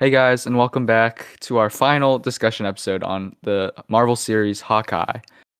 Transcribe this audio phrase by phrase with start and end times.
[0.00, 5.18] Hey guys, and welcome back to our final discussion episode on the Marvel series Hawkeye.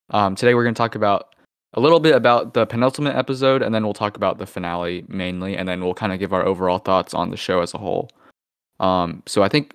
[0.09, 1.35] Um, today we're going to talk about
[1.74, 5.58] a little bit about the penultimate episode, and then we'll talk about the finale mainly,
[5.58, 8.11] and then we'll kind of give our overall thoughts on the show as a whole.
[8.81, 9.74] Um, so I think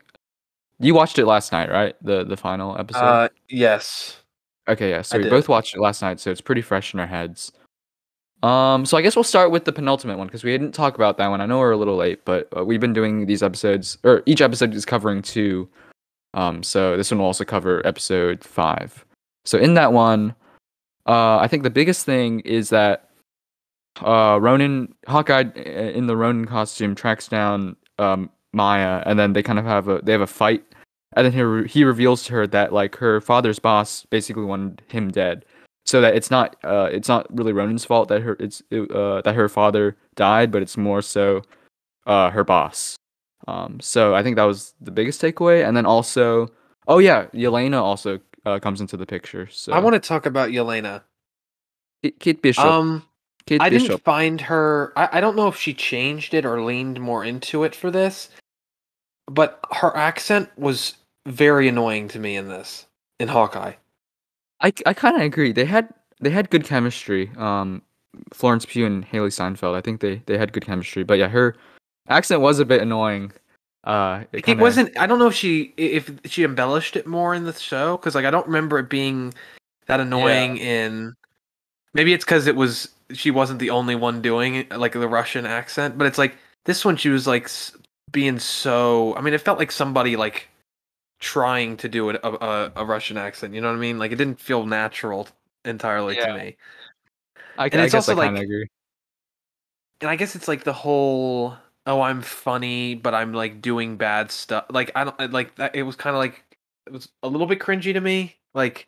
[0.79, 1.95] you watched it last night, right?
[2.02, 3.04] The the final episode.
[3.04, 4.18] Uh, yes.
[4.68, 5.04] okay, yeah.
[5.04, 5.29] So I we did.
[5.29, 7.52] both watched it last night, so it's pretty fresh in our heads.
[8.43, 11.17] Um, so I guess we'll start with the penultimate one because we didn't talk about
[11.17, 11.41] that one.
[11.41, 14.41] I know we're a little late, but uh, we've been doing these episodes, or each
[14.41, 15.67] episode is covering two.
[16.34, 19.05] Um, so this one will also cover episode five.
[19.45, 20.35] So in that one,
[21.08, 23.09] uh, I think the biggest thing is that
[24.02, 29.44] uh, Ronin Hawkeye uh, in the Ronin costume tracks down um, Maya, and then they
[29.44, 30.63] kind of have a they have a fight,
[31.16, 34.81] and then he re- he reveals to her that like her father's boss basically wanted
[34.89, 35.45] him dead,
[35.85, 39.35] so that it's not uh it's not really Ronin's fault that her it's uh that
[39.35, 41.41] her father died, but it's more so
[42.05, 42.95] uh her boss.
[43.47, 46.52] Um, so I think that was the biggest takeaway, and then also
[46.88, 49.47] oh yeah, Yelena also uh, comes into the picture.
[49.52, 51.02] So I want to talk about Yelena.
[52.03, 52.66] Kate, Kate Bishop.
[52.66, 53.03] Um,
[53.45, 53.88] Kate I Bishop.
[53.89, 54.94] didn't find her.
[54.95, 58.30] I, I don't know if she changed it or leaned more into it for this,
[59.28, 62.86] but her accent was very annoying to me in this
[63.19, 63.73] in Hawkeye.
[64.61, 65.52] I, I kind of agree.
[65.52, 67.31] They had they had good chemistry.
[67.38, 67.81] Um,
[68.34, 69.75] Florence Pugh and Hailee Steinfeld.
[69.75, 71.03] I think they they had good chemistry.
[71.03, 71.56] But yeah, her
[72.08, 73.31] accent was a bit annoying.
[73.84, 74.97] Uh, it, It kinda- wasn't.
[74.97, 78.25] I don't know if she if she embellished it more in the show because like
[78.25, 79.34] I don't remember it being
[79.88, 81.14] that annoying in.
[81.94, 85.45] Maybe it's because it was she wasn't the only one doing it, like the Russian
[85.45, 87.50] accent, but it's like this one she was like
[88.12, 89.16] being so.
[89.16, 90.47] I mean, it felt like somebody like
[91.26, 93.56] trying to do a, a, a Russian accent.
[93.56, 93.98] You know what I mean?
[93.98, 95.28] Like it didn't feel natural
[95.66, 96.28] entirely Yeah.
[96.28, 96.58] to me.
[97.58, 98.68] I, and I it's guess also, I like, agree.
[100.02, 101.56] and I guess it's like the whole
[101.88, 105.84] oh I'm funny but I'm like doing bad stuff like I don't like that it
[105.84, 106.44] was kind of like
[106.85, 108.88] it was a little bit cringy to me like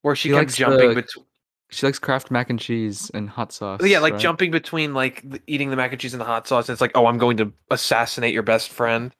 [0.00, 1.26] where she, She kept jumping the between
[1.70, 3.80] She likes Kraft mac and cheese and hot sauce.
[3.84, 4.22] yeah like right?
[4.22, 6.80] jumping between like the, eating the mac and cheese and the hot sauce and it's
[6.80, 9.12] like oh I'm going to assassinate your best friend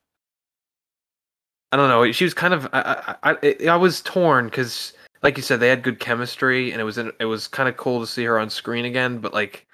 [1.72, 5.36] I don't know she was kind of I I, I, I was torn because like
[5.36, 8.06] you said they had good chemistry and it was it was kind of cool to
[8.06, 9.66] see her on screen again but like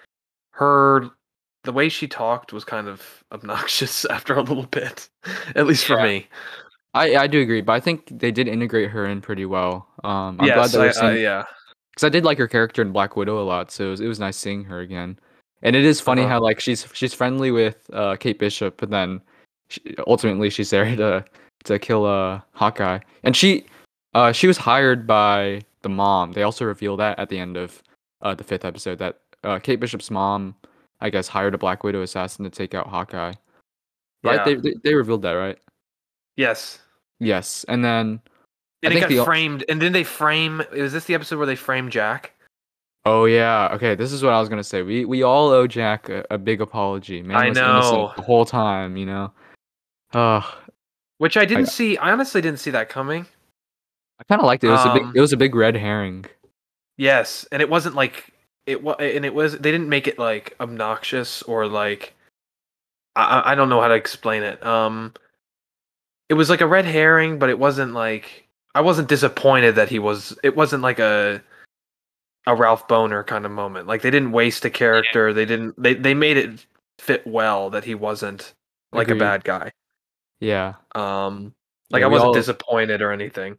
[0.53, 1.11] her
[1.65, 5.09] the way she talked was kind of obnoxious after a little bit
[5.57, 6.05] at least for Yeah.
[6.05, 6.29] me
[6.95, 9.87] I I do agree, but I think they did integrate her in pretty well.
[10.05, 11.45] Um, I'm glad that I, we're I, yeah
[11.91, 14.07] because I did like her character in Black Widow a lot, so it was, it
[14.07, 15.19] was nice seeing her again.
[15.63, 16.31] And it is funny Uh-huh.
[16.35, 19.21] how like she's she's friendly with uh, Kate Bishop, but then
[19.69, 21.25] she, ultimately she's there to
[21.65, 23.65] to kill uh, Hawkeye, and she
[24.15, 26.33] uh, she was hired by the mom.
[26.33, 27.83] They also reveal that at the end of
[28.23, 30.55] uh, the fifth episode that uh, Kate Bishop's mom,
[31.01, 33.33] I guess, hired a Black Widow assassin to take out Hawkeye.
[34.25, 34.35] Right?
[34.37, 34.45] Yeah.
[34.45, 35.59] They, they they revealed that, right?
[36.37, 36.79] yes
[37.21, 38.21] Yes, and then
[38.83, 41.47] and I it got the- framed and then they frame is this the episode where
[41.47, 42.33] they frame Jack
[43.05, 43.71] Oh yeah.
[43.73, 44.83] Okay, this is what I was gonna say.
[44.83, 47.23] We we all owe Jack a, a big apology.
[47.23, 48.13] Man I know.
[48.17, 49.33] the whole time, you know.
[50.13, 50.43] Uh,
[51.19, 53.27] which I didn't I- see I honestly didn't see that coming
[54.21, 54.69] I kind of liked it.
[54.69, 55.17] It was a Um, big.
[55.17, 56.25] It was a big red herring.
[56.97, 58.33] Yes, and it wasn't like
[58.67, 59.57] it was, and it was.
[59.59, 62.15] They didn't make it like obnoxious or like
[63.15, 64.65] I I- I don't know how to explain it.
[64.67, 65.15] Um,
[66.29, 70.01] it was like a red herring, but it wasn't like I wasn't disappointed that he
[70.01, 70.37] was.
[70.43, 71.41] It wasn't like a
[72.49, 73.87] a Ralph Bohner kind of moment.
[73.87, 75.33] Like they didn't waste a character.
[75.33, 75.81] They didn't.
[75.81, 76.67] They they made it
[76.99, 78.53] fit well that he wasn't
[78.93, 79.19] like Agreed.
[79.19, 79.71] a bad guy.
[80.41, 80.75] Yeah.
[80.95, 81.55] Um,
[81.91, 83.59] like Yeah, I wasn't all- disappointed or anything.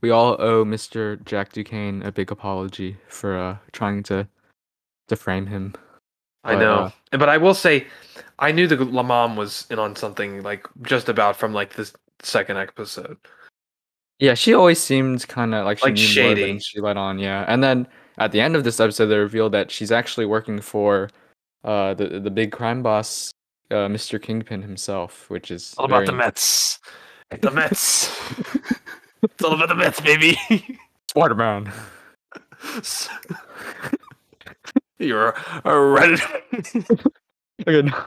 [0.00, 1.24] We all owe Mr.
[1.24, 4.26] Jack Duquesne a big apology for uh trying to
[5.08, 5.74] to frame him.
[6.44, 7.86] I know, uh, but I will say,
[8.40, 11.92] I knew the La Mom was in on something like just about from like this
[12.20, 13.16] second episode.
[14.18, 16.58] Yeah, she always seemed kind of like she Like shady.
[16.58, 17.20] she let on.
[17.20, 17.86] Yeah, and then
[18.18, 21.10] at the end of this episode, they revealed that she's actually working for
[21.62, 23.30] uh the the big crime boss,
[23.72, 24.20] uh, Mr.
[24.20, 26.78] Kingpin himself, which is All about the Mets,
[27.40, 28.10] the Mets.
[29.22, 30.38] it's all about the Mets, baby.
[31.10, 31.72] Spider-Man.
[34.98, 35.34] You're
[35.64, 36.20] a red.
[37.66, 38.04] Okay, no-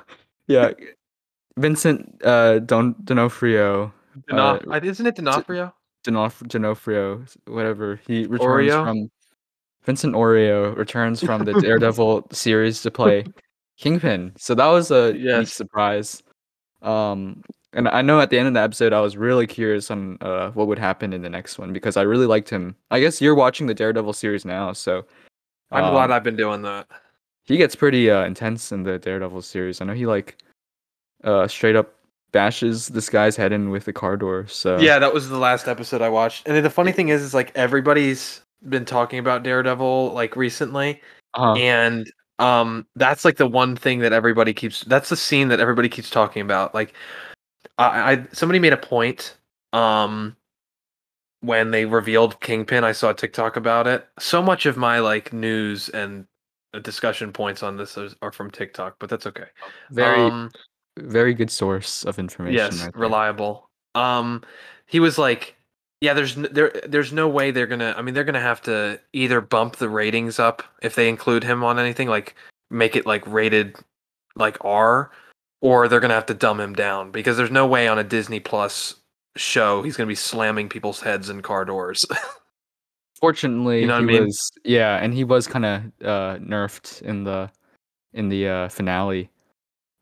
[0.47, 0.71] yeah,
[1.57, 3.91] Vincent uh Don Donofrio,
[4.31, 5.73] uh, isn't it D'Onofrio?
[6.05, 7.99] Donof- Donofrio, whatever.
[8.07, 8.83] He returns Oreo?
[8.85, 9.11] from
[9.83, 13.25] Vincent Oreo returns from the Daredevil series to play
[13.77, 14.33] Kingpin.
[14.37, 15.53] So that was a neat Yes.
[15.53, 16.23] surprise.
[16.81, 17.43] Um,
[17.73, 20.51] and I know at the end of the episode, I was really curious on uh,
[20.51, 22.75] what would happen in the next one because I really liked him.
[22.89, 25.05] I guess you're watching the Daredevil series now, so
[25.71, 26.87] I'm um, glad I've been doing that.
[27.43, 29.81] he gets pretty uh, intense in the Daredevil series.
[29.81, 30.37] I know he like
[31.23, 31.93] uh, straight up
[32.31, 34.47] bashes this guy's head in with the car door.
[34.47, 36.47] So Yeah, that was the last episode I watched.
[36.47, 41.01] And the funny thing is, is like everybody's been talking about Daredevil like recently,
[41.33, 42.09] uh, and
[42.39, 44.81] um, that's like the one thing that everybody keeps.
[44.81, 46.73] That's the scene that everybody keeps talking about.
[46.73, 46.93] Like,
[47.77, 49.37] I, I somebody made a point,
[49.73, 50.35] um,
[51.41, 52.83] when they revealed Kingpin.
[52.83, 54.07] I saw a TikTok about it.
[54.19, 56.25] So much of my like news and
[56.73, 59.47] uh, discussion points on this is, are from TikTok, but that's okay.
[59.91, 60.51] very Um,
[60.97, 62.55] very good source of information.
[62.55, 64.41] yes right reliable um
[64.85, 65.55] he was like
[66.01, 69.41] yeah there's there there's no way they're gonna i mean they're gonna have to either
[69.41, 72.35] bump the ratings up if they include him on anything like
[72.69, 73.75] make it like rated
[74.35, 75.11] like r
[75.61, 78.39] or they're gonna have to dumb him down because there's no way on a disney
[78.39, 78.95] plus
[79.37, 82.05] show he's gonna be slamming people's heads in car doors
[83.21, 84.25] Fortunately, You know what he I mean?
[84.25, 87.49] was yeah, and he was kind of uh, nerfed in the
[88.13, 89.29] in the uh, finale.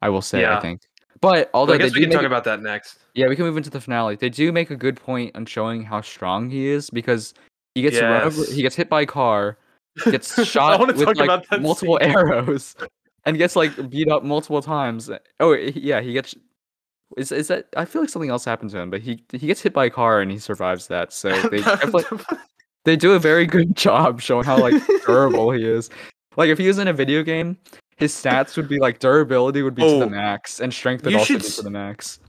[0.02, 0.82] I will say, I think.
[1.24, 3.46] But although i guess they we can talk a- about that next yeah, we can
[3.46, 4.16] move into the finale.
[4.16, 7.34] They do make a good point on showing how strong he is because
[7.76, 9.58] he gets run over, he gets hit by a car,
[10.06, 12.12] gets shot with like multiple scene.
[12.12, 12.76] arrows,
[13.26, 15.12] and gets like beat up multiple times.
[15.40, 16.36] Oh yeah, he gets.
[17.16, 19.62] Is, is that I feel like something else happened to him, but he he gets
[19.62, 21.14] hit by a car and he survives that.
[21.14, 21.62] So they
[22.86, 25.92] they do a very good job showing how like durable he is.
[26.36, 27.58] Like if he was in a video game,
[27.98, 30.00] his stats would be like durability would be to Oh.
[30.00, 32.20] the max and strength would also be to the max.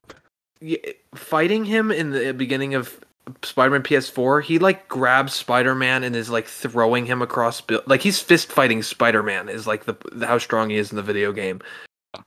[1.15, 2.99] fighting him in the beginning of
[3.43, 8.19] Spider-Man PS4, he like grabs Spider-Man and is like throwing him across buil- like he's
[8.19, 9.95] fist fighting Spider-Man is like the
[10.25, 11.59] how strong he is in the video game.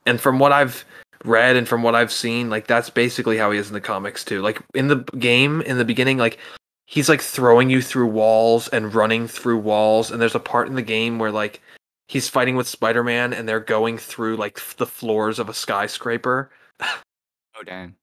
[0.07, 0.85] And from what I've
[1.25, 4.25] read and from what I've seen, like that's basically how he is in the comics
[4.25, 4.43] too.
[4.43, 6.39] Like in the game in the beginning like
[6.87, 10.75] he's like throwing you through walls and running through walls and there's a part in
[10.75, 11.61] the game where like
[12.09, 16.51] he's fighting with Spider-Man and they're going through like the floors of a skyscraper.
[16.81, 17.95] Oh dang.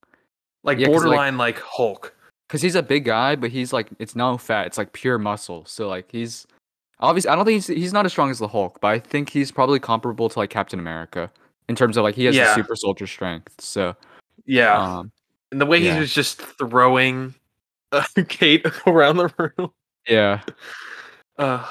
[0.63, 2.13] Like Yeah, 'cause, like- borderline like Hulk.
[2.47, 4.67] Cause he's a big guy, but he's like it's no fat.
[4.67, 5.65] It's like pure muscle.
[5.65, 6.45] So like he's
[6.99, 9.29] obviously I don't think he's he's not as strong as the Hulk, but I think
[9.29, 11.31] he's probably comparable to like Captain America
[11.67, 12.53] in terms of like he has Yeah.
[12.53, 13.59] super soldier strength.
[13.59, 13.95] So
[14.45, 15.11] Yeah, um
[15.51, 15.95] and the way yeah.
[15.95, 17.33] he was just throwing
[17.91, 19.71] uh, Kate around the room.
[20.07, 20.41] yeah.
[21.37, 21.65] Uh,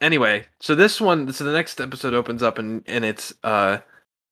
[0.00, 3.78] anyway, so this one, so the next episode opens up and and it's uh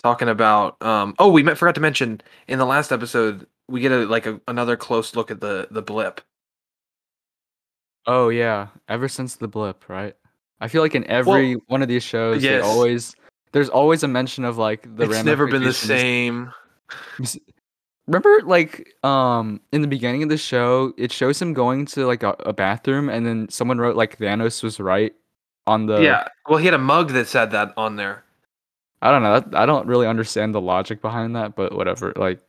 [0.03, 3.93] talking about um oh we met, forgot to mention in the last episode we get
[3.93, 6.21] a like a, another close look at the the blip.
[8.07, 8.69] Oh yeah.
[8.89, 10.15] Ever since the blip, right?
[10.61, 12.65] I feel like in every one of these shows, they yes.
[12.65, 13.15] always
[13.53, 16.53] there's always a mention of like the it's never been the same.
[18.07, 22.23] Remember, like, um, in the beginning of the show, it shows him going to like
[22.23, 25.13] a, a bathroom, and then someone wrote like Thanos was right
[25.67, 26.01] on the.
[26.01, 28.25] yeah, well, he had a mug that said that on there.
[29.03, 29.41] I don't know.
[29.41, 32.13] That, I don't really understand the logic behind that, but whatever.
[32.17, 32.41] Like,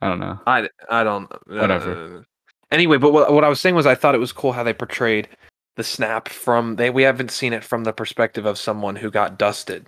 [0.00, 0.38] I don't know.
[0.46, 2.18] I, I don't Whatever.
[2.18, 2.22] uh,
[2.70, 4.74] anyway, but what what I was saying was I thought it was cool how they
[4.74, 5.28] portrayed
[5.76, 9.38] the snap from they we haven't seen it from the perspective of someone who got
[9.38, 9.86] dusted.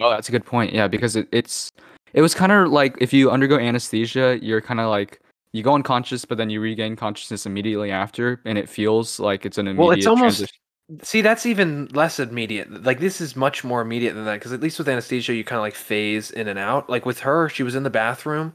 [0.00, 0.72] Oh, that's a good point.
[0.72, 1.72] Yeah, because it, it's
[2.12, 5.21] it was kind of like if you undergo anesthesia, you're kind of like
[5.52, 9.58] you go unconscious, but then you regain consciousness immediately after, and it feels like it's
[9.58, 9.86] an immediate.
[9.86, 10.58] Well, it's almost- transition.
[11.02, 12.84] See, that's even less immediate.
[12.84, 15.56] Like this is much more immediate than that because at least with anesthesia you kind
[15.56, 16.90] of like phase in and out.
[16.90, 18.52] Like with her, she was in the bathroom,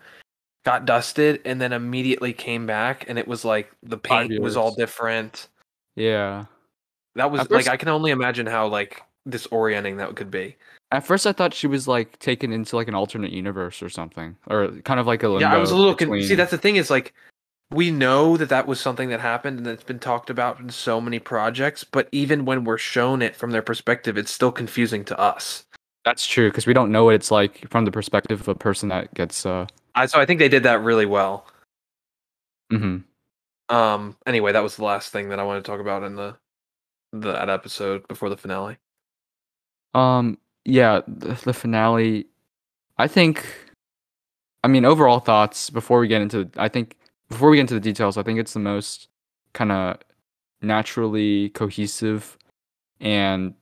[0.63, 4.75] got dusted, and then immediately came back, and it was like the paint was all
[4.75, 5.47] different.
[5.95, 6.45] Yeah.
[7.15, 10.55] That was At like I can only imagine how like disorienting that could be.
[10.91, 14.37] At first, I thought she was like taken into like an alternate universe or something,
[14.47, 15.37] or kind of like a.
[15.39, 16.35] Yeah, I was a little con- see.
[16.35, 17.13] That's the thing is like
[17.71, 21.01] we know that that was something that happened and it's been talked about in so
[21.01, 25.19] many projects, but even when we're shown it from their perspective, it's still confusing to
[25.19, 25.65] us.
[26.05, 28.89] That's true because we don't know what it's like from the perspective of a person
[28.89, 29.45] that gets.
[29.45, 31.47] uh I, so I think they did that really well.
[32.71, 33.03] mhm.
[33.69, 34.15] Um.
[34.25, 36.37] Anyway, that was the last thing that I wanted to talk about in the
[37.11, 38.77] the that episode before the finale.
[39.93, 40.37] Um.
[40.67, 41.01] Yeah.
[41.07, 42.27] The, the finale.
[42.97, 43.45] I think.
[44.63, 46.49] I mean, overall thoughts before we get into.
[46.57, 46.97] I think
[47.29, 49.07] before we get into the details, I think it's the most
[49.53, 49.97] kind of
[50.61, 52.37] naturally cohesive,
[52.99, 53.53] and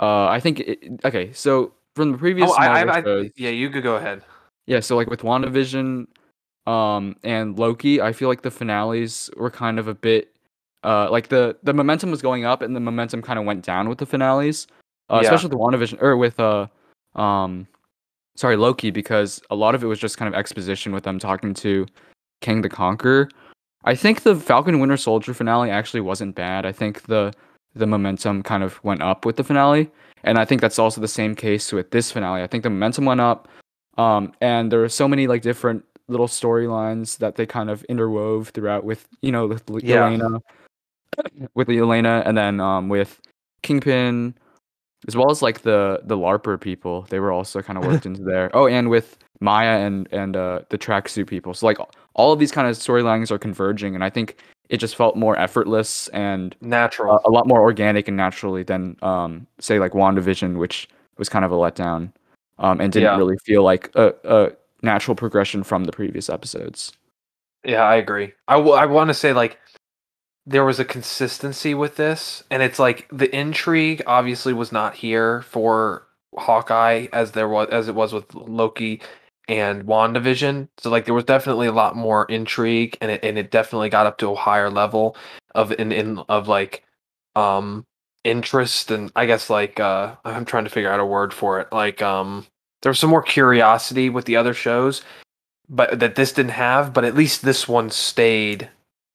[0.00, 0.60] uh, I think.
[0.60, 4.22] It, okay, so from the previous Oh, I, I, shows- yeah, you could go ahead.
[4.66, 6.06] Yeah, so like with WandaVision
[6.66, 10.34] um and Loki, I feel like the finales were kind of a bit
[10.84, 13.88] uh like the the momentum was going up and the momentum kind of went down
[13.88, 14.66] with the finales.
[15.10, 15.32] Uh, Yeah.
[15.34, 16.66] especially with WandaVision or with uh
[17.14, 17.66] um
[18.36, 21.54] sorry, Loki because a lot of it was just kind of exposition with them talking
[21.54, 21.86] to
[22.40, 23.28] Kang the Conqueror.
[23.84, 26.66] I think the Falcon Winter Soldier finale actually wasn't bad.
[26.66, 27.32] I think the
[27.74, 29.90] the momentum kind of went up with the finale.
[30.24, 32.42] And I think that's also the same case with this finale.
[32.42, 33.46] I think the momentum went up.
[33.98, 38.48] Um, and there are so many like different little storylines that they kind of interwove
[38.48, 40.06] throughout with you know with Yeah.
[40.06, 40.40] Elena,
[41.54, 43.20] with Elena, and then um with
[43.62, 44.34] Kingpin,
[45.06, 47.02] as well as like the the LARPer people.
[47.10, 48.50] They were also kind of worked into there.
[48.54, 51.54] Oh, and with Maya and and uh, the tracksuit people.
[51.54, 51.78] So like
[52.14, 54.36] all of these kind of storylines are converging, and I think
[54.68, 57.20] it just felt more effortless and Natural.
[57.24, 61.44] a, a lot more organic and naturally than um say like WandaVision, which was kind
[61.44, 62.12] of a letdown,
[62.58, 63.16] um and didn't Yeah.
[63.16, 64.50] really feel like a, a
[64.82, 66.92] natural progression from the previous episodes.
[67.64, 68.32] Yeah, I agree.
[68.46, 69.58] I want to say like
[70.48, 75.42] there was a consistency with this, and it's like the intrigue obviously was not here
[75.42, 79.02] for Hawkeye as there was as it was with Loki
[79.46, 80.68] and WandaVision.
[80.78, 84.06] So like there was definitely a lot more intrigue, and it and it definitely got
[84.06, 85.16] up to a higher level
[85.54, 86.82] of in in of like
[87.36, 87.84] um
[88.24, 91.68] interest and I guess like uh I'm trying to figure out a word for it.
[91.72, 92.46] Like um
[92.82, 95.02] there was some more curiosity with the other shows
[95.68, 96.92] but that this didn't have.
[96.94, 98.70] But at least this one stayed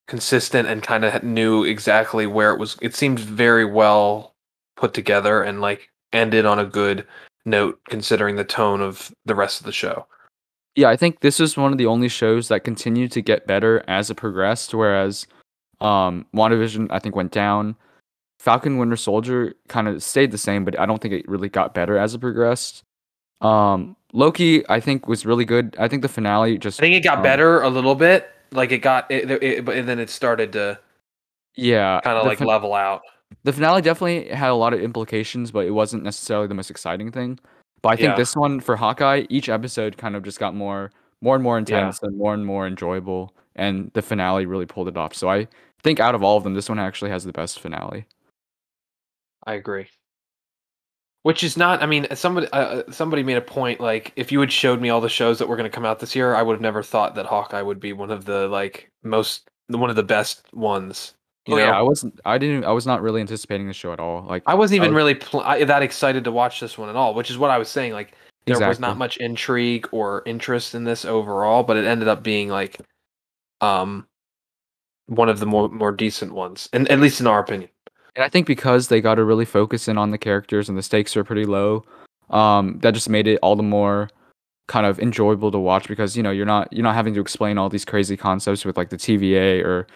[0.08, 2.78] consistent and kind of knew exactly where it was.
[2.82, 4.34] It seemed very well
[4.76, 7.06] put together and like ended on a good
[7.46, 10.06] note considering the tone of the rest of the show.
[10.76, 13.84] Yeah, I think this is one of the only shows that continued to get better
[13.88, 15.28] as it progressed, whereas
[15.82, 17.76] um WandaVision I think went down.
[18.40, 21.74] Falcon Winter Soldier kind of stayed the same, but I don't think it really got
[21.74, 22.84] better as it progressed.
[23.42, 25.76] Um Loki I think was really good.
[25.80, 28.30] I think the finale just I think it got Um, better a little bit.
[28.54, 30.80] Like it got it, it, and then it started to
[31.56, 33.02] yeah, kind of like fin- level out.
[33.44, 37.12] the finale definitely had a lot of implications, but it wasn't necessarily the most exciting
[37.12, 37.40] thing.
[37.82, 38.16] But I think Yeah.
[38.16, 40.92] this one for Hawkeye, each episode kind of just got more,
[41.22, 44.96] more and more intense and more and more enjoyable, and the finale really pulled it
[44.98, 45.14] off.
[45.14, 45.48] So I
[45.84, 48.06] think out of all of them, this one actually has the best finale.
[49.46, 49.88] I agree.
[51.24, 51.82] Which is not.
[51.82, 53.80] I mean, somebody uh, somebody made a point.
[53.80, 56.00] Like, if you had showed me all the shows that were going to come out
[56.00, 58.92] this year, I would have never thought that Hawkeye would be one of the like
[59.04, 61.14] most one of the best ones.
[61.48, 61.64] You oh know?
[61.64, 64.24] yeah, I wasn't, I didn't, I was not really anticipating the show at all.
[64.24, 66.96] Like I wasn't even was- really pl- I, that excited to watch this one at
[66.96, 67.14] all.
[67.14, 67.94] Which is what I was saying.
[67.94, 68.14] Like,
[68.46, 72.50] there was not much intrigue or interest in this overall, but it ended up being
[72.50, 72.80] like,
[73.62, 74.08] um,
[75.06, 77.70] one of the more more decent ones, and at least in our opinion.
[78.16, 80.84] And I think because they got to really focus in on the characters and the
[80.84, 81.84] stakes are pretty low,
[82.30, 84.10] um, that just made it all the more
[84.68, 87.58] kind of enjoyable to watch because you know you're not you're not having to explain
[87.58, 89.88] all these crazy concepts with like the TVA or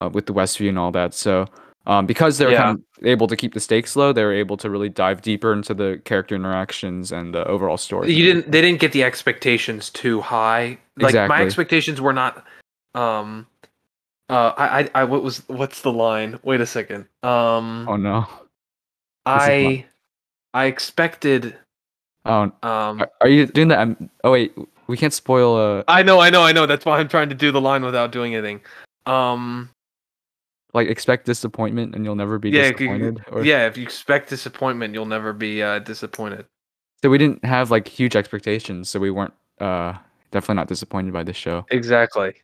[0.00, 1.14] uh, with the Westview and all that.
[1.14, 1.46] So
[1.86, 4.56] um, because they were kind of able to keep the stakes low, they were able
[4.56, 8.12] to really dive deeper into the character interactions and the overall story.
[8.12, 12.44] you didn't they didn't get the expectations too high like my expectations were not
[12.94, 13.46] um
[14.28, 18.26] uh I, I i what was what's the line wait a second um Oh no!
[19.24, 19.84] i
[20.54, 21.56] i expected
[22.24, 23.96] Oh, um are, are you doing that?
[24.24, 24.52] Oh wait,
[24.88, 25.54] we can't spoil.
[25.54, 27.84] Uh, i know i know i know that's why i'm trying to do the line
[27.84, 28.60] without doing anything
[29.06, 29.70] um
[30.74, 33.24] like expect disappointment and you'll never be yeah, disappointed.
[33.32, 36.46] Or, yeah if you expect disappointment you'll never be uh disappointed
[37.02, 39.94] So we didn't have like huge expectations, so we weren't uh
[40.32, 41.64] definitely not disappointed by this show.
[41.70, 42.34] exactly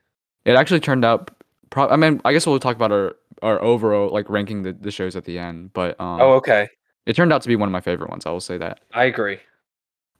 [0.44, 1.30] It actually turned out.
[1.72, 4.90] Pro- I mean, I guess we'll talk about our our overall like ranking the, the
[4.92, 6.68] shows at the end, but um, oh okay
[7.06, 8.26] it turned out to be one of my favorite ones.
[8.26, 8.78] I will say that.
[8.94, 9.40] i agree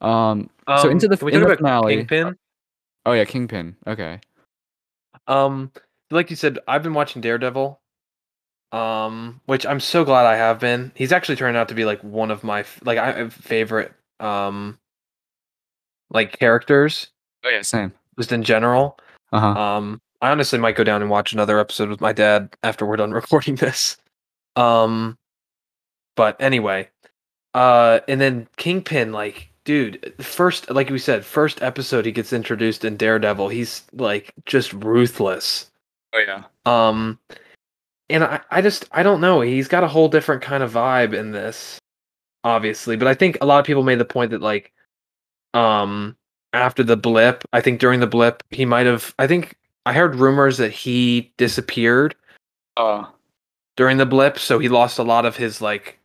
[0.01, 1.97] Um, so Um, into the can we in talk the about finale.
[1.99, 2.37] Kingpin?
[3.07, 3.77] Oh yeah, Kingpin.
[3.87, 4.19] Okay.
[5.29, 5.71] Um,
[6.11, 7.79] like you said, I've been watching Daredevil.
[8.73, 10.91] Um, which I'm so glad I have been.
[10.95, 14.79] He's actually turned out to be like one of my like I favorite um
[16.11, 17.09] like characters
[17.45, 17.93] Oh yeah, same.
[18.19, 18.99] just in general.
[19.33, 19.61] Uh huh.
[19.61, 22.97] Um, I honestly might go down and watch another episode with my dad after we're
[22.97, 23.97] done recording this.
[24.55, 25.19] Um,
[26.17, 26.89] but anyway,
[27.55, 32.85] uh, and then Kingpin, like, dude, first, like we said, first episode he gets introduced
[32.85, 33.49] in Daredevil.
[33.49, 35.71] He's like just ruthless.
[36.15, 36.45] oh yeah.
[36.67, 37.19] Um,
[38.09, 39.41] and I, I just, I don't know.
[39.41, 41.79] He's got a whole different kind of vibe in this,
[42.45, 42.97] obviously.
[42.97, 44.73] But I think a lot of people made the point that, like,
[45.55, 46.17] um,
[46.53, 49.15] after the blip, I think during the blip, he might have.
[49.19, 52.15] I think I heard rumors that he disappeared
[52.77, 53.07] Uh,
[53.77, 55.99] during the blip, so he lost a lot of his like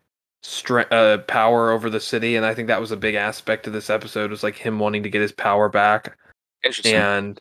[0.44, 3.74] stre- uh, power over the city, and I think that was a big aspect of
[3.74, 6.18] this episode was like him wanting to get his power back
[6.64, 6.96] interesting.
[6.96, 7.40] and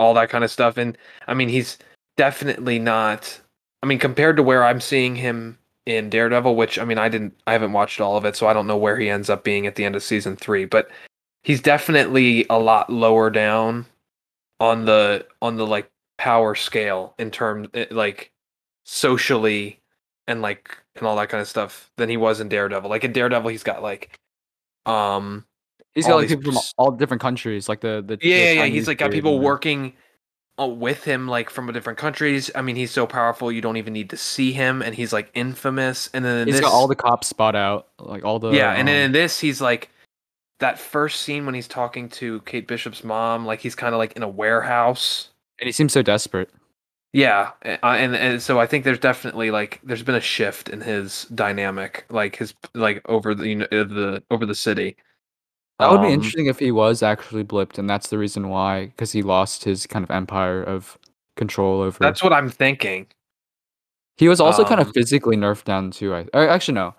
[0.00, 0.76] all that kind of stuff.
[0.76, 0.96] And
[1.28, 1.78] I mean, he's
[2.16, 3.40] definitely not.
[3.82, 7.34] I mean, compared to where I'm seeing him in Daredevil, which I mean, I didn't,
[7.46, 9.66] I haven't watched all of it, so I don't know where he ends up being
[9.66, 10.64] at the end of season three.
[10.64, 10.88] But
[11.42, 13.86] he's definitely a lot lower down
[14.64, 18.32] on the on the like power scale in terms like
[18.84, 19.80] socially
[20.26, 22.88] and like and all that kind of stuff than he was in Daredevil.
[22.88, 24.18] Like in Daredevil, he's got like
[24.86, 25.44] um
[25.94, 28.66] he's got like people from all different countries, like the the the Yeah, yeah, yeah.
[28.66, 29.92] He's like got people working
[30.58, 32.50] uh, with him, like from different countries.
[32.54, 35.30] I mean, he's so powerful you don't even need to see him, and he's like
[35.34, 36.08] infamous.
[36.14, 38.88] And then He's this, got all the cops spot out, like all the yeah, and
[38.88, 39.90] then um, in this, he's like
[40.60, 44.12] that first scene when he's talking to Kate Bishop's mom, like he's kind of like
[44.14, 45.30] in a warehouse.
[45.58, 46.50] and he seems so desperate.
[47.12, 51.24] Yeah, and and so I think there's definitely like there's been a shift in his
[51.34, 54.96] dynamic, like his like over the you know, uh, the over the city.
[55.78, 58.86] That would be Um, interesting if he was actually blipped, and that's the reason why,
[58.86, 60.98] because he lost his kind of empire of
[61.36, 61.98] control over.
[61.98, 63.06] That's what I'm thinking.
[64.16, 66.14] He was also kind of Um, physically nerfed down too.
[66.14, 66.94] I actually no.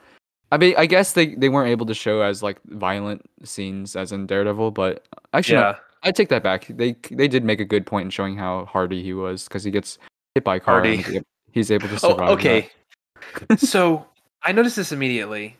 [0.51, 4.11] I mean, I guess they, they weren't able to show as like violent scenes as
[4.11, 6.67] in Daredevil, but actually, no, I take that back.
[6.69, 9.71] They they did make a good point in showing how hardy he was because he
[9.71, 9.97] gets
[10.35, 10.97] hit by a car Hardy.
[10.97, 11.21] he-
[11.51, 12.17] he's able to Oh, survive.
[12.27, 12.29] that.
[12.33, 12.69] okay.
[13.57, 14.05] so
[14.43, 15.57] I noticed this immediately.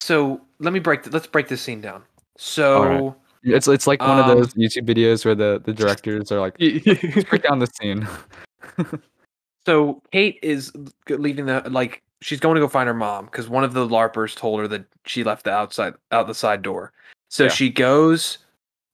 [0.00, 1.02] So let me break.
[1.02, 2.02] th- let's break this scene down.
[2.38, 6.38] So It's it's like one of Um, those YouTube videos where the, the directors are
[6.40, 6.56] like,
[7.28, 8.06] break down the scene.
[9.66, 10.72] so Kate is
[11.08, 14.34] leaving the like she's going to go find her mom because one of the larpers
[14.34, 16.92] told her that she left the outside out the side door.
[17.28, 17.50] So Yeah.
[17.50, 18.38] she goes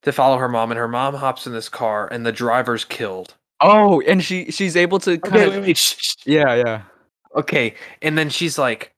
[0.03, 3.35] to follow her mom, and her mom hops in this car, and the driver's killed.
[3.61, 6.83] oh, and she she's able to kind Okay, of wait, wait, shh, yeah yeah
[7.37, 8.93] Okay, and then she's like,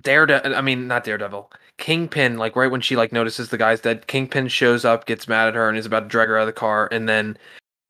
[0.00, 0.54] Daredevil.
[0.54, 1.50] I mean, not Daredevil.
[1.78, 2.36] Kingpin.
[2.38, 5.54] Like right when she like notices the guy's dead, Kingpin shows up, gets mad at
[5.54, 6.88] her, and is about to drag her out of the car.
[6.90, 7.36] And then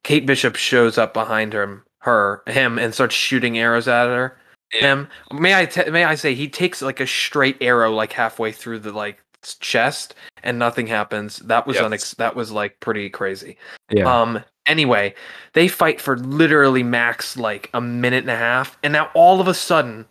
[0.05, 4.37] Kate Bishop shows up behind him, her, him, and starts shooting arrows at her.
[4.73, 5.09] Him.
[5.33, 8.79] May I t- may I say he takes like a straight arrow like halfway through
[8.81, 9.23] the like
[9.61, 11.39] chest, and nothing happens.
[11.39, 11.85] That was Yes.
[11.85, 13.57] unex- That was like pretty crazy.
[13.91, 14.05] yeah.
[14.05, 14.43] Um.
[14.67, 15.15] Anyway,
[15.55, 19.49] they fight for literally max like a minute and a half, and now all of
[19.49, 20.07] a sudden,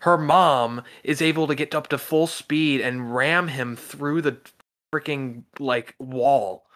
[0.00, 4.36] her mom is able to get up to full speed and ram him through the
[4.94, 6.66] freaking like wall.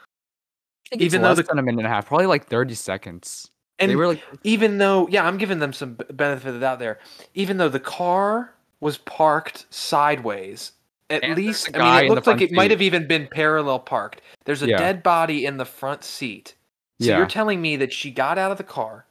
[0.86, 2.46] I think it's even though less the- than a minute and a half, probably like
[2.46, 3.50] thirty seconds.
[3.80, 6.78] And they were like, even though, yeah, I'm giving them some benefit of the doubt
[6.78, 6.98] there.
[7.34, 10.72] Even though the car was parked sideways,
[11.08, 14.20] at least I mean, it looks like it might have even been parallel parked.
[14.44, 14.78] There's a Yeah.
[14.78, 16.54] dead body in the front seat.
[17.00, 17.16] So Yeah.
[17.16, 19.06] you're telling me that she got out of the car.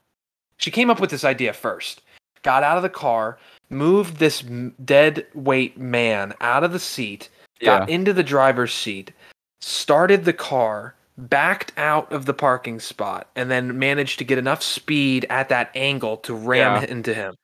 [0.57, 2.01] She came up with this idea first.
[2.43, 3.37] Got out of the car,
[3.69, 7.29] moved this m- dead weight man out of the seat,
[7.59, 9.11] yeah, got into the driver's seat,
[9.59, 10.95] started the car,
[11.27, 15.71] backed out of the parking spot, and then managed to get enough speed at that
[15.75, 16.89] angle to ram Yeah.
[16.89, 17.35] into him.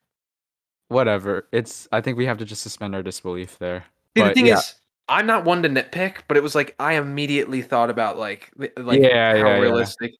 [0.87, 1.47] whatever.
[1.51, 3.85] It's I think we have to just suspend our disbelief there.
[4.15, 4.57] See, the thing yeah.
[4.59, 4.75] is,
[5.09, 9.01] I'm not one to nitpick, but it was like I immediately thought about like like
[9.01, 10.11] Yeah, how realistic.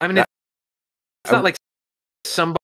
[0.00, 0.28] I mean, That-
[1.24, 1.56] it's not like
[2.24, 2.62] somebody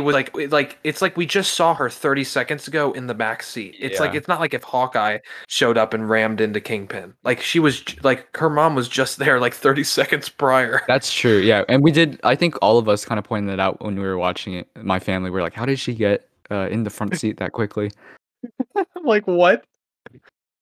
[0.00, 3.42] was like like it's like we just saw her 30 seconds ago in the back
[3.42, 3.76] seat.
[3.78, 5.18] It's like it's not like if Hawkeye
[5.48, 7.14] showed up and rammed into Kingpin.
[7.24, 10.82] Like she was like her mom was just there like 30 seconds prior.
[10.86, 11.38] That's true.
[11.38, 12.20] Yeah, and we did.
[12.24, 14.68] I think all of us kind of pointed it out when we were watching it.
[14.76, 17.90] My family were like, "How did she get uh, in the front seat that quickly?"
[18.76, 19.64] I'm like what?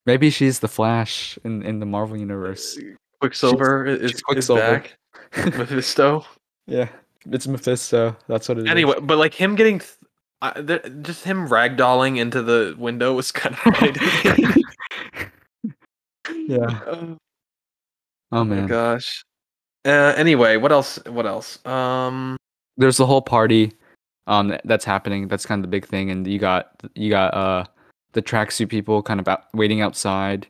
[0.07, 2.79] Maybe she's the Flash in in the Marvel universe.
[3.21, 4.61] Quicksilver is, she's is Quicksilver.
[4.61, 4.97] back.
[5.37, 6.25] Mephisto.
[6.67, 6.89] yeah,
[7.31, 8.17] it's Mephisto.
[8.29, 8.71] That's what it is.
[8.71, 9.93] Anyway, but like him getting, th-
[10.43, 14.57] I, th- just him ragdolling into the window was kind of
[16.49, 16.81] yeah.
[16.87, 17.17] oh
[18.33, 18.67] Oh my man.
[18.67, 19.25] gosh.
[19.85, 20.99] Uh, anyway, what else?
[21.07, 21.65] What else?
[21.67, 22.37] Um,
[22.77, 23.73] There's the whole party,
[24.27, 25.29] um, that's happening.
[25.29, 27.65] That's kind of the big thing, and you got you got uh
[28.13, 30.47] the tracksuit people kind of out, waiting outside.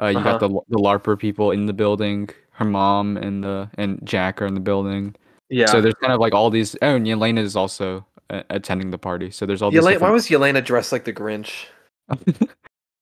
[0.00, 2.28] Uh, you got the the LARPer people in the building.
[2.52, 5.16] Her mom and the and Jack are in the building.
[5.48, 5.66] Yeah.
[5.66, 6.76] So there's kind of like all these.
[6.82, 9.30] Oh, and Yelena is also uh, attending the party.
[9.30, 9.82] So there's all these.
[9.82, 11.66] Yelena, why was Yelena dressed like the Grinch?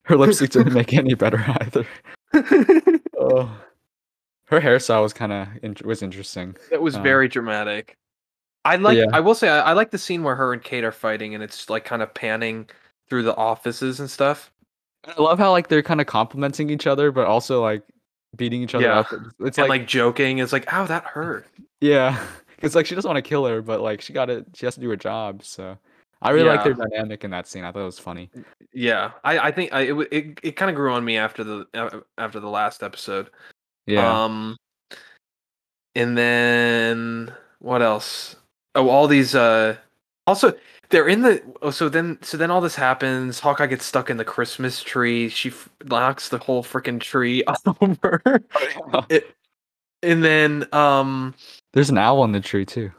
[0.04, 1.86] Her lipstick didn't make any better either.
[3.24, 3.48] Oh.
[4.46, 6.56] Her hairstyle was kind of in- was interesting.
[6.70, 7.96] That was Uh, very dramatic.
[8.64, 8.98] I like.
[8.98, 9.04] yeah.
[9.12, 11.42] I will say, I, I like the scene where her and Kate are fighting, and
[11.42, 12.68] it's like kind of panning
[13.08, 14.50] through the offices and stuff.
[15.06, 17.82] I love how like they're kind of complimenting each other, but also like
[18.36, 18.98] beating each other Yeah.
[19.00, 19.12] up.
[19.12, 20.38] It's, it's and like, like, joking.
[20.38, 21.46] It's like, oh, that hurt."
[21.82, 22.24] Yeah,
[22.56, 24.74] because like she doesn't want to kill her, but like she got to She has
[24.76, 25.42] to do her job.
[25.44, 25.76] So
[26.22, 26.84] I really like their Yeah.
[26.88, 27.64] dynamic in that scene.
[27.64, 28.30] I thought it was funny.
[28.72, 31.42] Yeah, I, I think I, it w- it, it kind of grew on me after
[31.42, 33.28] the uh, after the last episode.
[33.86, 34.24] Yeah.
[34.24, 34.56] Um,
[35.96, 38.36] and then what else?
[38.76, 39.34] Oh, all these.
[39.34, 39.76] Uh,
[40.26, 40.54] also
[40.90, 41.42] they're in the.
[41.60, 43.40] Oh, so then so then all this happens.
[43.40, 45.28] Hawkeye gets stuck in the Christmas tree.
[45.28, 47.42] She f- knocks the whole freaking tree
[47.80, 48.22] over.
[49.10, 49.34] it,
[50.02, 51.34] and then um.
[51.72, 52.90] There's an owl in the tree too.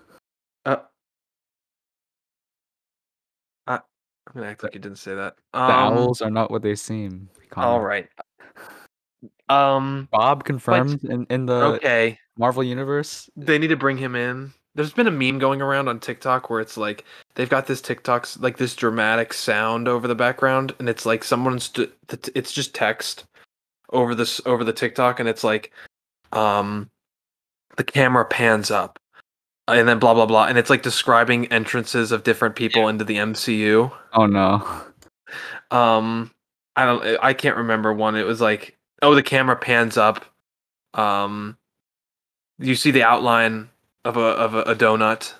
[0.65, 0.77] Uh,
[3.67, 3.81] I, I'm
[4.33, 5.36] gonna act like you didn't say that.
[5.53, 7.29] The Um, owls are not what they seem.
[7.55, 7.86] All Connor.
[7.86, 8.09] right.
[9.49, 10.07] Um.
[10.12, 12.17] Bob confirmed in, in the Okay.
[12.38, 13.29] Marvel universe.
[13.36, 14.53] They need to bring him in.
[14.75, 17.05] There's been a meme going around on TikTok where it's like
[17.36, 21.69] they've got this TikToks like this dramatic sound over the background, and it's like someone's.
[21.69, 21.91] t-
[22.33, 23.25] It's just text
[23.91, 25.71] over this over the TikTok, and it's like,
[26.31, 26.89] um,
[27.77, 28.99] the camera pans up,
[29.67, 33.17] and then blah blah blah, and it's like describing entrances of different people into the
[33.17, 33.91] MCU.
[34.13, 34.65] Oh no.
[35.71, 36.31] Um,
[36.75, 37.03] I don't.
[37.21, 38.15] I can't remember one.
[38.15, 40.25] It was like, oh, the camera pans up.
[40.93, 41.57] Um,
[42.59, 43.69] you see the outline
[44.05, 45.33] of a of a, a donut.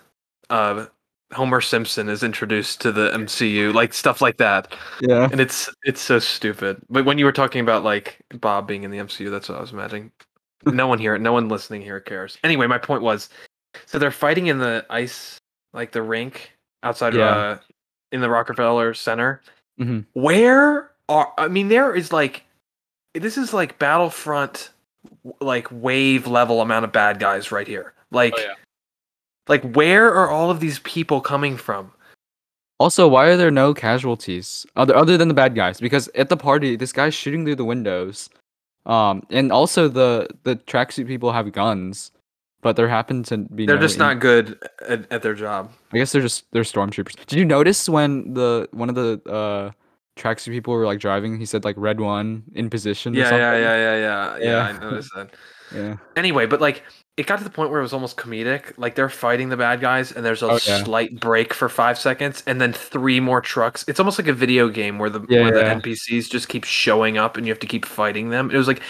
[0.50, 0.86] Uh,
[1.34, 5.28] Homer Simpson is introduced to the MCU, like stuff like that, Yeah.
[5.32, 6.82] and it's it's so stupid.
[6.89, 9.62] But when you were talking about like Bob being in the MCU, that's what I
[9.62, 10.12] was imagining.
[10.65, 12.38] No one here, no one listening here cares.
[12.43, 13.30] Anyway, my point was,
[13.86, 15.38] so they're fighting in the ice,
[15.73, 16.52] like the rink
[16.84, 17.26] outside, Yeah.
[17.30, 17.58] uh,
[18.12, 19.41] in the Rockefeller Center.
[19.80, 20.06] Mhm.
[20.13, 22.43] Where are I mean, there is like,
[23.13, 24.69] this is like Battlefront,
[25.41, 27.93] like wave level amount of bad guys right here.
[28.12, 28.54] Like, Oh, yeah.
[29.47, 31.91] like where are all of these people coming from?
[32.80, 35.80] Also, why are there no casualties other other than the bad guys?
[35.80, 38.30] Because at the party, this guy's shooting through the windows.
[38.86, 42.12] Um, and also the the tracksuit people have guns,
[42.62, 43.65] but there happen to be.
[43.65, 45.72] They're no just in- not good at, at their job.
[45.93, 47.15] I guess they're just they're stormtroopers.
[47.26, 49.72] Did you notice when the one of the uh
[50.19, 51.39] tracksuit people were like driving?
[51.39, 53.13] He said like red one in position.
[53.13, 53.41] Yeah, yeah, something?
[53.41, 54.52] yeah, yeah, yeah, yeah.
[54.52, 54.63] Yeah.
[54.63, 55.30] I noticed that.
[55.76, 55.98] yeah.
[56.15, 56.84] Anyway, but like
[57.15, 58.73] it got to the point where it was almost comedic.
[58.78, 60.84] Like they're fighting the bad guys, and there's a Oh, yeah.
[60.84, 63.86] slight break for five seconds, and then three more trucks.
[63.88, 65.73] It's almost like a video game where the Yeah, where yeah.
[65.76, 68.49] the NPCs just keep showing up, and you have to keep fighting them.
[68.52, 68.82] It was like,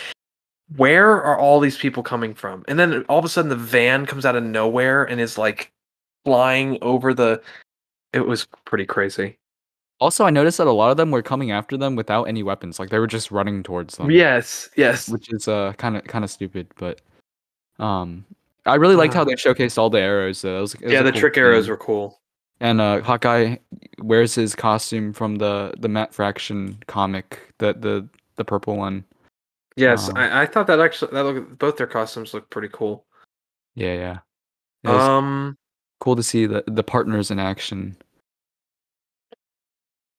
[0.78, 2.64] where are all these people coming from?
[2.68, 5.72] And then all of a sudden, the van comes out of nowhere and is like
[6.26, 7.42] flying over the.
[8.14, 9.38] It was pretty crazy.
[10.00, 12.80] Also, I noticed that a lot of them were coming after them without any weapons.
[12.80, 14.12] Like they were just running towards them.
[14.12, 15.10] Yes, yes.
[15.10, 17.02] which is uh kind of kind of stupid, but
[17.80, 18.26] um,
[18.66, 20.42] I really liked how they showcased all the arrows.
[20.42, 20.58] Though.
[20.58, 22.20] It was, it was Yeah, the cool trick arrows were cool.
[22.60, 23.58] And uh, Hawkeye
[24.00, 29.04] wears his costume from the the Matt Fraction comic, the the the purple one.
[29.76, 33.06] Yes, Um, I, I thought that actually that look, both their costumes look pretty cool.
[33.76, 34.18] Yeah, yeah.
[34.84, 35.58] It was Um,
[36.00, 37.98] cool to see the the partners in action.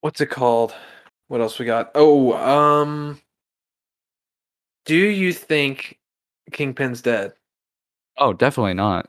[0.01, 0.75] what's it called?
[1.29, 1.91] What else we got?
[1.95, 3.19] Oh, um,
[4.85, 5.99] do you think
[6.53, 7.33] Kingpin's dead?
[8.19, 9.09] Oh, definitely not.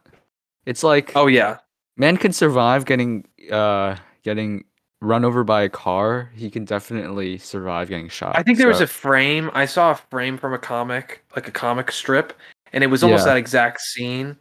[0.65, 1.57] It's like Oh yeah,
[1.97, 4.65] man can survive getting uh getting
[5.01, 6.31] run over by a car.
[6.35, 8.35] He can definitely survive getting shot.
[8.37, 9.51] I think there was a frame.
[9.53, 12.33] I saw a frame from a comic, like a comic strip,
[12.73, 13.33] and it was almost Yeah.
[13.33, 14.37] that exact scene.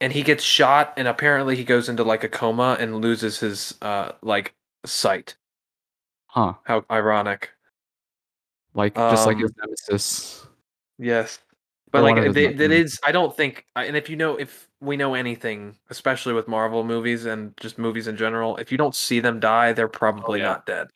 [0.00, 3.74] And he gets shot, and apparently he goes into like a coma and loses his
[3.82, 4.54] uh like
[4.86, 5.36] sight.
[6.26, 7.50] huh How ironic.
[8.74, 10.46] like just like his Um, nemesis.
[10.98, 11.40] Yes.
[11.92, 14.36] But like of his they, ne- that is I don't think and if you know
[14.36, 18.78] if we know anything, especially with Marvel movies and just movies in general, if you
[18.78, 20.46] don't see them die, they're probably yeah.
[20.46, 20.88] not dead.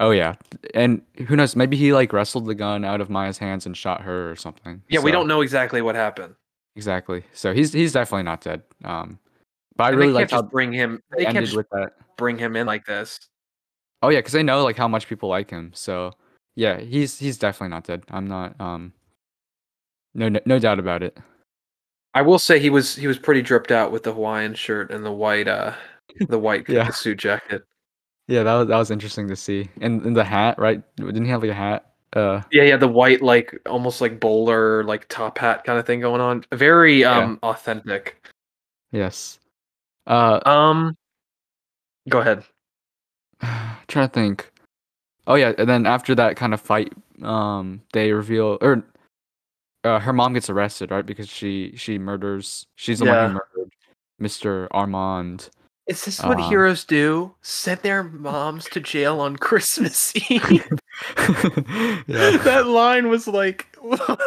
[0.00, 0.34] Oh yeah,
[0.74, 1.54] and who knows?
[1.54, 4.82] Maybe he like wrestled the gun out of Maya's hands and shot her or something.
[4.88, 6.34] Yeah, we don't know exactly what happened.
[6.76, 7.24] exactly.
[7.32, 8.62] So he's he's definitely not dead.
[8.84, 9.18] Um,
[9.76, 11.92] but I And really they liked can't how bring him they ended with that.
[12.16, 13.18] bring him in like this.
[14.02, 15.70] Oh yeah, because they know like how much people like him.
[15.74, 16.12] So
[16.56, 18.04] yeah, he's he's definitely not dead.
[18.10, 18.92] I'm not um,
[20.14, 21.18] no no, no doubt about it.
[22.14, 25.04] I will say he was he was pretty dripped out with the Hawaiian shirt and
[25.04, 25.74] the white uh
[26.28, 26.88] the white Yeah.
[26.90, 27.64] suit jacket.
[28.28, 29.68] Yeah, that was that was interesting to see.
[29.80, 30.82] And, and the hat, right?
[30.96, 31.92] Didn't he have like a hat?
[32.14, 36.00] Uh, Yeah, yeah, the white like almost like bowler like top hat kind of thing
[36.00, 36.44] going on.
[36.52, 37.18] Very Yeah.
[37.18, 38.24] um authentic.
[38.92, 39.38] yes.
[40.06, 40.96] Uh, Um
[42.08, 42.44] go ahead.
[43.88, 44.50] trying to think.
[45.26, 48.84] Oh yeah, and then after that kind of fight, um, they reveal or
[49.84, 51.04] uh, her mom gets arrested, right?
[51.06, 52.66] Because she she murders.
[52.76, 53.26] She's the Yeah.
[53.26, 53.72] one who murdered
[54.20, 54.68] Mr.
[54.70, 55.50] Armand.
[55.86, 56.48] Is this what Uh-huh.
[56.48, 57.34] heroes do?
[57.42, 60.40] Send their moms to jail on Christmas Eve?
[62.06, 62.36] yeah.
[62.38, 64.18] that line was like, what?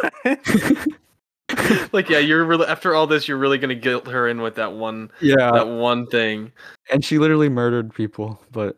[1.92, 4.72] like, yeah, you're really after all this, you're really gonna guilt her in with that
[4.72, 6.52] one, yeah, that one thing.
[6.92, 8.40] and she literally murdered people.
[8.52, 8.76] But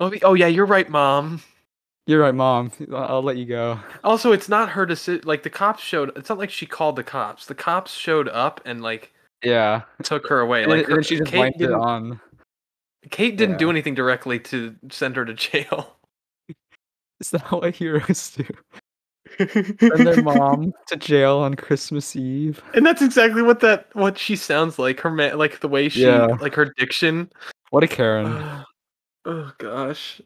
[0.00, 1.40] Oh, oh yeah, you're right, mom.
[2.06, 2.72] You're right, mom.
[2.92, 3.78] I'll, let you go.
[4.02, 5.22] Also, it's not her decision.
[5.24, 6.16] Like the cops showed.
[6.16, 7.46] It's not like she called the cops.
[7.46, 9.12] The cops showed up and like
[9.42, 10.66] Yeah, took her away.
[10.66, 12.20] Like then- and she just Kate blamed it on.
[13.10, 15.96] Kate didn't do anything directly to send her to jail.
[17.20, 18.44] Is that what heroes do?
[19.48, 22.62] Send their mom to jail on Christmas Eve.
[22.74, 25.00] And that's exactly what that what she sounds like.
[25.00, 26.26] Her ma- like the way she Yeah.
[26.40, 27.30] like her diction.
[27.70, 28.26] What a Karen.
[29.24, 30.20] oh gosh.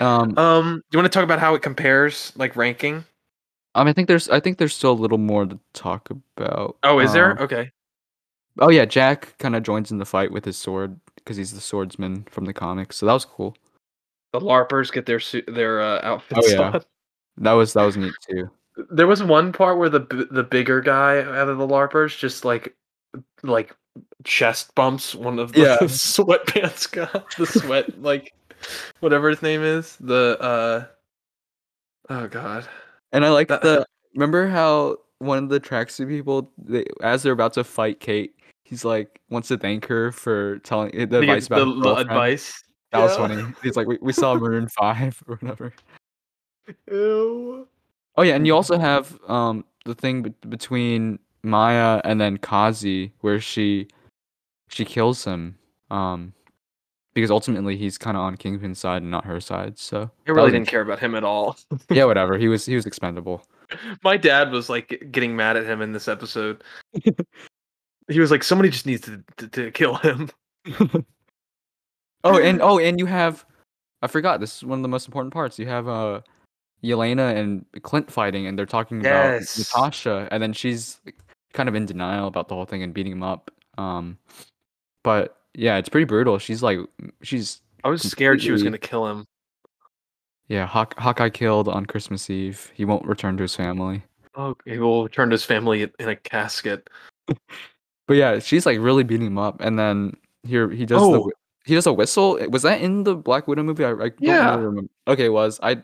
[0.00, 3.04] Um, Um, do you want to talk about how it compares, like ranking?
[3.74, 6.76] I mean, I think there's I think there's still a little more to talk about.
[6.82, 7.32] Oh, is there?
[7.32, 7.70] Um, Okay.
[8.58, 11.60] Oh yeah, Jack kind of joins in the fight with his sword because he's the
[11.60, 12.96] swordsman from the comics.
[12.96, 13.56] So that was cool.
[14.32, 16.60] The LARPers get their suit, their uh, outfits yeah.
[16.60, 16.82] on.
[17.38, 18.50] That was that was neat too.
[18.90, 22.44] There was one part where the b- the bigger guy out of the LARPers just
[22.44, 22.74] like
[23.42, 23.74] like
[24.24, 25.76] chest bumps one of the Yeah.
[25.82, 28.32] sweatpants guy, the sweat like
[29.00, 29.96] whatever his name is.
[30.00, 30.84] The uh
[32.10, 32.68] oh god.
[33.12, 37.32] And I like That- the remember how one of the tracksuit people they, as they're
[37.32, 41.46] about to fight Kate, he's like wants to thank her for telling the The, advice
[41.46, 42.62] about the, the advice.
[42.92, 43.40] That was funny.
[43.62, 45.72] He's like, we, we saw Maroon Five or whatever.
[46.90, 47.68] Ew.
[48.16, 53.12] Oh yeah, and you also have um the thing be- between Maya and then Kazi
[53.20, 53.88] where she
[54.68, 55.56] she kills him
[55.90, 56.32] um
[57.14, 59.78] because ultimately he's kind of on Kingpin's side and not her side.
[59.78, 61.56] So I really didn't care about him at all.
[61.90, 62.38] yeah, whatever.
[62.38, 63.44] He was he was expendable.
[64.02, 66.62] My dad was like getting mad at him in this episode.
[68.08, 70.30] he was like, somebody just needs to to, to kill him.
[72.22, 73.46] Oh, and oh, and you have
[74.02, 75.58] I forgot this is one of the most important parts.
[75.58, 76.20] You have uh
[76.84, 79.56] Yelena and Clint fighting and they're talking Yes.
[79.56, 81.00] about Natasha and then she's
[81.54, 83.50] kind of in denial about the whole thing and beating him up.
[83.78, 84.18] Um
[85.02, 86.38] but yeah, it's pretty brutal.
[86.38, 86.78] She's like
[87.22, 89.26] she's I was scared she was gonna kill him.
[90.48, 92.70] yeah, Hawk, Hawkeye killed on Christmas Eve.
[92.74, 94.02] He won't return to his family.
[94.34, 96.88] Oh, he will return to his family in a casket.
[98.06, 101.20] But yeah, she's like really beating him up and then here he does the Oh.
[101.26, 101.32] whi-
[101.64, 102.38] he does a whistle.
[102.48, 103.84] Was that in the Black Widow movie?
[103.84, 104.50] I, I don't Yeah.
[104.50, 104.90] really remember.
[105.06, 105.60] Okay, it was.
[105.62, 105.80] I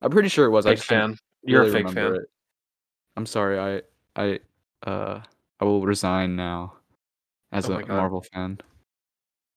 [0.00, 0.64] I'm pretty sure it was.
[0.64, 1.18] I Fake don't fan.
[1.42, 2.14] You're really a fake fan.
[2.14, 2.22] it.
[3.18, 3.58] I'm sorry.
[3.58, 3.82] I
[4.16, 4.40] I
[4.88, 5.20] uh
[5.60, 6.76] I will resign now
[7.52, 7.86] as Oh a.
[7.86, 8.58] Marvel fan.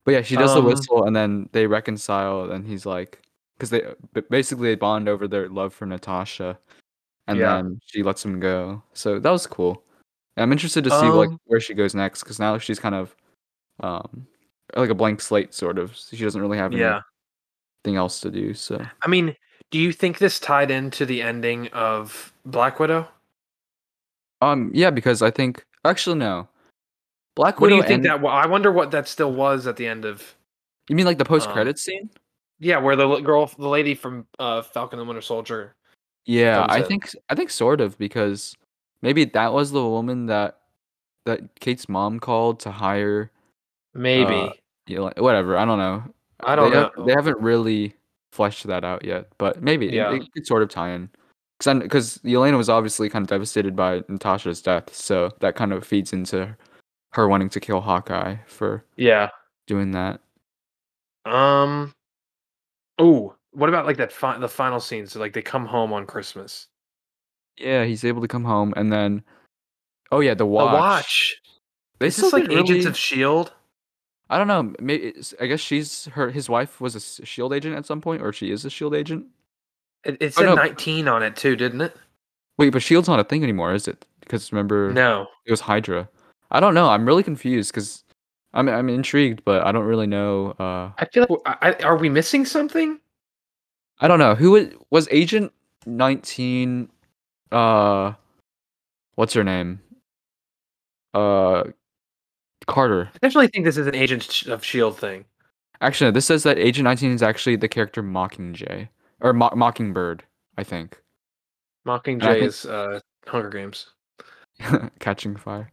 [0.05, 3.19] But yeah, she does the Um, whistle and then they reconcile and he's like
[3.59, 3.81] cuz they
[4.29, 6.59] basically they bond over their love for Natasha
[7.27, 7.45] and Yeah.
[7.61, 8.83] then she lets him go.
[8.93, 9.83] So that was cool.
[10.35, 12.95] And I'm interested to see like Um, where she goes next cuz now she's kind
[12.95, 13.15] of
[13.79, 14.27] um
[14.75, 15.95] like a blank slate sort of.
[15.95, 17.01] She doesn't really have Yeah.
[17.85, 18.53] anything else to do.
[18.53, 19.35] So I mean,
[19.71, 23.07] do you think this tied into the ending of Black Widow?
[24.41, 26.47] um yeah, because I think actually no.
[27.35, 28.23] Black What do you think that?
[28.23, 30.35] I wonder what that still was at the end of.
[30.89, 32.09] You mean like the um, post credits scene?
[32.59, 35.75] Yeah, where the girl, the lady from uh, Falcon and Winter Soldier.
[36.25, 36.85] Yeah, I in.
[36.85, 38.55] think I think sort of because
[39.01, 40.59] maybe that was the woman that
[41.25, 43.31] that Kate's mom called to hire.
[43.93, 45.57] Maybe Uh, like, whatever.
[45.57, 46.03] I don't know.
[46.41, 46.91] I don't they know.
[46.95, 47.95] have- they haven't really
[48.31, 50.13] fleshed that out yet, but maybe it- Yeah.
[50.13, 51.09] it, could sort of tie in.
[51.59, 56.11] Because Elena was obviously kind of devastated by Natasha's death, so that kind of feeds
[56.11, 56.57] into
[57.13, 59.29] her wanting to kill Hawkeye for yeah.
[59.67, 60.19] doing that.
[61.25, 61.93] Um.
[62.99, 64.11] Oh, what about like that?
[64.11, 65.07] Fi- the final scene.
[65.07, 66.67] So like they come home on Christmas.
[67.57, 69.23] Yeah, he's able to come home, and then,
[70.11, 70.73] oh yeah, the The watch.
[70.73, 71.35] watch.
[71.99, 73.53] They Is this like Agents really- of Shield?
[74.29, 74.73] I don't know.
[74.79, 76.31] Maybe I guess she's her.
[76.31, 79.27] His wife was a Shield agent at some point, or she is a Shield agent.
[80.03, 80.55] It, it Oh, said no.
[80.55, 81.95] 19 on it too, didn't it?
[82.57, 84.05] Wait, but Shield's not a thing anymore, is it?
[84.21, 85.27] Because remember, No.
[85.45, 86.09] it was Hydra.
[86.53, 86.87] I don't know.
[86.87, 88.03] I'm really confused because
[88.53, 90.51] I'm I'm intrigued, but I don't really know.
[90.59, 92.99] Uh, I feel like I, are we missing something?
[93.99, 95.51] I don't know who was, was Agent
[95.85, 96.89] 19.
[97.51, 98.13] Uh,
[99.15, 99.81] what's her name?
[101.13, 101.63] Uh,
[102.67, 103.09] Carter.
[103.13, 105.25] I definitely think this is an Agent of Shield thing.
[105.81, 108.87] Actually, this says that Agent 19 is actually the character Mockingjay
[109.21, 110.23] or Mo- Mockingbird.
[110.57, 111.01] I think.
[111.87, 113.87] Mockingjay think- is uh, Hunger Games.
[114.99, 115.71] Catching Fire.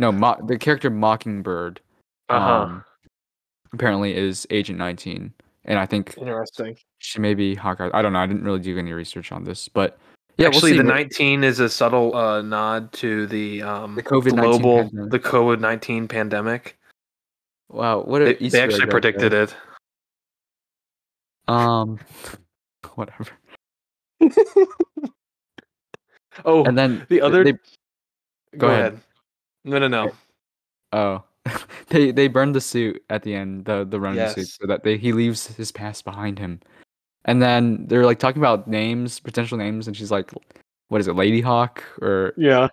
[0.00, 1.80] No, Mo- the character Mockingbird.
[2.30, 2.62] Uh huh.
[2.62, 2.84] um,
[3.72, 5.32] apparently is Agent 19,
[5.66, 6.76] and I think Interesting.
[6.98, 7.90] she may be Hawkeye.
[7.92, 8.20] I don't know.
[8.20, 9.98] I didn't really do any research on this, but
[10.38, 14.36] yeah, Actually, we'll the 19 is a subtle uh, nod to the um, The COVID-19
[14.40, 15.10] global, pandemic.
[15.10, 16.78] the COVID 19 pandemic.
[17.68, 19.42] Wow, what They, they actually right predicted there.
[19.44, 19.54] it.
[21.46, 21.98] Um,
[22.94, 23.26] whatever.
[26.44, 27.42] Oh, And then the other.
[27.44, 27.58] they, go,
[28.58, 28.80] go ahead.
[28.92, 29.00] ahead.
[29.64, 30.12] No, no, no.
[30.92, 31.22] oh,
[31.88, 34.96] they they burned the suit at the end, the the running suit, so that they
[34.96, 36.60] he leaves his past behind him.
[37.26, 40.30] And then they're like talking about names, potential names, and she's like,
[40.88, 42.68] "What is it, Lady Hawk or Yeah.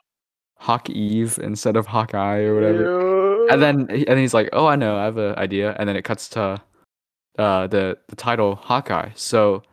[0.60, 4.96] Hawk Eve instead of Hawkeye or whatever?" and then and he's like, "Oh, I know,
[4.98, 6.62] I have an idea." And then it cuts to
[7.38, 9.10] uh the the title Hawkeye.
[9.16, 9.64] So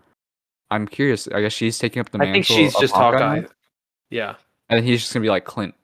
[0.70, 1.29] I'm curious.
[1.29, 2.35] I guess she's taking up the I mantle.
[2.35, 3.48] think she's of just Hawkeye, Hawkeye.
[4.11, 4.35] Yeah.
[4.68, 5.74] and he's just gonna be like Clint.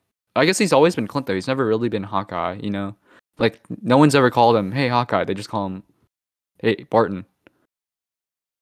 [0.41, 1.35] I guess he's always been Clint though.
[1.35, 2.59] He's never really been Hawkeye.
[2.63, 2.95] You know,
[3.39, 5.83] like no one's ever called him, "Hey Hawkeye." They just call him,
[6.59, 7.25] "Hey Barton."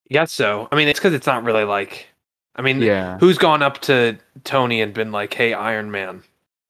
[0.09, 2.07] Yeah, so I mean, it's because it's not really like
[2.55, 3.17] I mean, Yeah.
[3.19, 6.21] who's gone up to Tony and been like, "Hey, Iron Man"?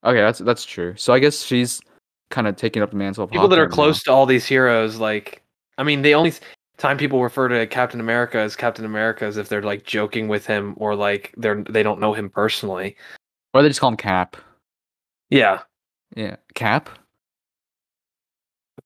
[0.03, 0.93] Okay, that's that's true.
[0.97, 1.81] So I guess she's
[2.29, 3.75] kind of taking up the mantle of People that are Hawkeye now.
[3.75, 5.41] close to all these heroes, like,
[5.79, 6.33] I mean, the only
[6.77, 10.45] time people refer to Captain America as Captain America is if they're like joking with
[10.45, 12.95] him or like they're they don't know him personally.
[13.53, 14.37] or they just call him Cap.
[15.29, 15.61] Yeah.
[16.15, 16.89] Yeah, Cap.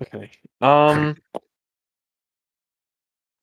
[0.02, 0.30] Okay.
[0.62, 1.18] Um.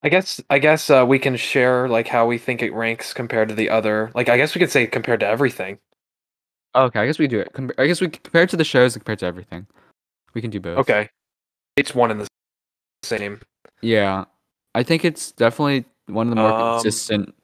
[0.02, 3.48] I guess I guess uh, we can share like how we think it ranks compared
[3.50, 4.10] to the other.
[4.14, 5.78] Like I guess we could say compared to everything.
[6.74, 7.52] Okay, I guess we do it.
[7.52, 9.66] Com- I guess we compare it to the shows and compare it to everything.
[10.34, 10.78] We can do both.
[10.78, 11.10] Okay.
[11.76, 12.28] It's one and the
[13.02, 13.40] same.
[13.82, 14.24] Yeah,
[14.74, 17.34] I think it's definitely one of the more Um, consistent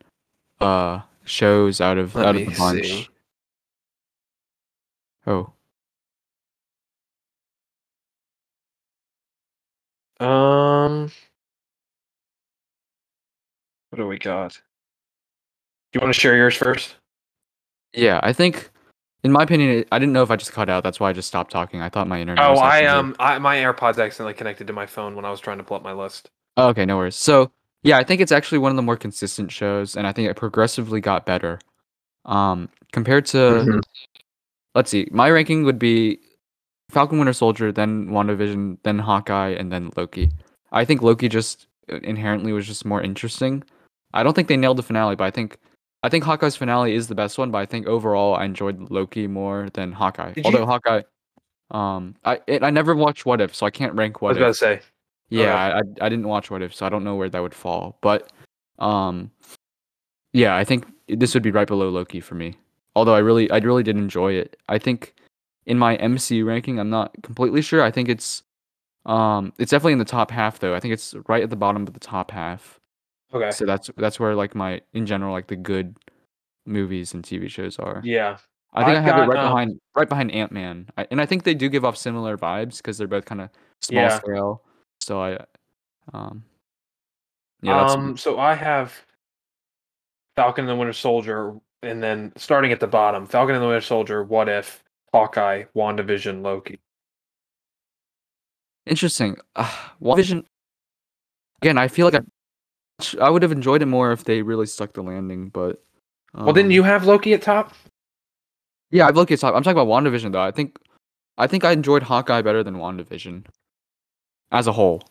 [0.61, 2.85] uh shows out of out of the bunch.
[2.87, 3.09] see.
[5.27, 5.53] Oh,
[10.21, 11.11] Um.
[13.91, 14.53] What do we got?
[14.53, 16.97] Do you want to share yours first?
[17.93, 18.21] yeah.
[18.23, 18.71] I think,
[19.25, 20.83] in my opinion, I didn't know if I just cut out.
[20.83, 21.81] That's why I just stopped talking.
[21.81, 22.45] I thought my internet.
[22.45, 25.41] Oh, was I um, I, my AirPods accidentally connected to my phone when I was
[25.41, 26.31] trying to pull up my list.
[26.57, 27.17] Oh, okay, no worries.
[27.17, 27.51] So
[27.83, 30.37] yeah, I think it's actually one of the more consistent shows, and I think it
[30.37, 31.59] progressively got better.
[32.25, 33.83] Um, compared to Mhm.
[34.77, 36.21] Let's see, my ranking would be
[36.91, 40.31] Falcon Winter Soldier, then WandaVision, then Hawkeye, and then Loki.
[40.71, 43.65] I think Loki just uh, inherently was just more interesting.
[44.15, 45.57] I don't think they nailed the finale, but I think
[46.03, 47.51] I think Hawkeye's finale is the best one.
[47.51, 50.33] But I think overall, I enjoyed Loki more than Hawkeye.
[50.35, 51.03] Did Although you- Hawkeye,
[51.73, 54.43] um, I it, I never watched What If, so I can't rank What If.
[54.43, 54.63] I was If.
[54.69, 54.87] about to say.
[55.31, 57.99] Yeah, I I didn't watch What If, so I don't know where that would fall.
[58.03, 58.31] But
[58.79, 59.31] um,
[60.33, 62.55] yeah, I think this would be right below Loki for me.
[62.97, 64.57] Although I really I really did enjoy it.
[64.69, 65.15] I think
[65.67, 67.83] in my MC ranking, I'm not completely sure.
[67.83, 68.43] I think it's
[69.05, 70.75] um it's definitely in the top half though.
[70.75, 72.81] I think it's right at the bottom of the top half.
[73.35, 73.51] Okay.
[73.51, 75.99] So that's that's where like my in general like the good
[76.65, 78.01] movies and TV shows are.
[78.03, 78.39] Yeah.
[78.73, 81.27] I think i I've got, it right um, behind right behind Ant Man, and I
[81.27, 84.19] think they do give off similar vibes because they're both kind of small Yeah.
[84.19, 84.63] scale.
[85.01, 85.39] So I,
[86.13, 86.45] um,
[87.63, 88.17] yeah, um.
[88.19, 88.95] So I have
[90.37, 93.81] Falcon and the Winter Soldier, and then starting at the bottom, Falcon and the Winter
[93.81, 96.79] Soldier, What If, Hawkeye, WandaVision, Loki.
[98.87, 99.37] interesting.
[99.55, 99.71] Uh,
[100.03, 100.45] WandaVision.
[101.63, 104.93] Again, I feel like I, I would have enjoyed it more if they really stuck
[104.93, 105.83] the landing, but.
[106.35, 107.73] well, didn't um, you have Loki at top?
[108.91, 109.41] Yeah, I've looked at.
[109.41, 109.55] Top.
[109.55, 110.41] I'm talking about WandaVision though.
[110.41, 110.79] I think,
[111.39, 113.47] I think I enjoyed Hawkeye better than WandaVision,
[114.53, 115.03] as a whole.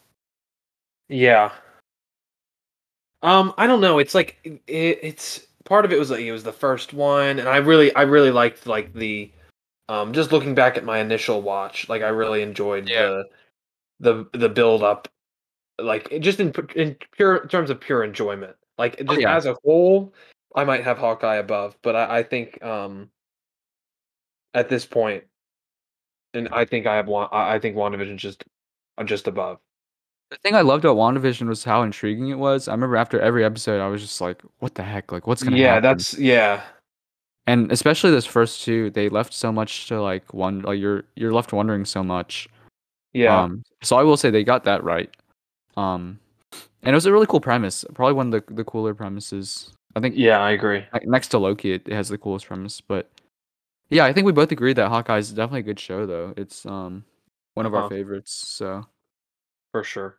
[1.10, 1.52] Yeah.
[3.22, 4.00] Um, I don't know.
[4.00, 7.50] It's like it, it's part of it was like it was the first one, and
[7.50, 9.32] I really, I really liked like the,
[9.90, 13.24] um, just looking back at my initial watch, like I really enjoyed Yeah.
[14.00, 15.08] the, the the build up,
[15.80, 18.56] like just in in pure terms of pure enjoyment.
[18.78, 19.36] Like just Oh, yeah.
[19.36, 20.14] as a whole,
[20.56, 23.10] I might have Hawkeye above, but I, I think um,
[24.54, 25.24] at this point,
[26.34, 27.30] and I think I have one.
[27.32, 28.44] I I think WandaVision just,
[28.98, 29.60] uh, just above.
[30.32, 32.68] The thing I loved about WandaVision was how intriguing it was.
[32.68, 35.12] I remember after every episode, I was just like, "What the heck?
[35.12, 36.64] Like, what's gonna Yeah, happen?" that's yeah.
[37.48, 40.62] and especially this first two, they left so much to like one.
[40.62, 42.50] Like you're you're left wondering so much.
[43.14, 43.44] Yeah.
[43.44, 45.10] Um, so I will say they got that right.
[45.78, 46.20] Um,
[46.82, 47.86] and it was a really cool premise.
[47.94, 49.72] Probably one of the the cooler premises.
[49.96, 50.84] I think Yeah, I agree.
[50.92, 52.82] like, next to Loki, it, it has the coolest premise.
[52.82, 53.10] But
[53.90, 56.34] yeah, I think we both agree that Hawkeye is definitely a good show, though.
[56.36, 57.06] It's um
[57.54, 57.84] one of Uh-huh.
[57.84, 58.34] our favorites.
[58.34, 58.86] So
[59.76, 60.18] For sure.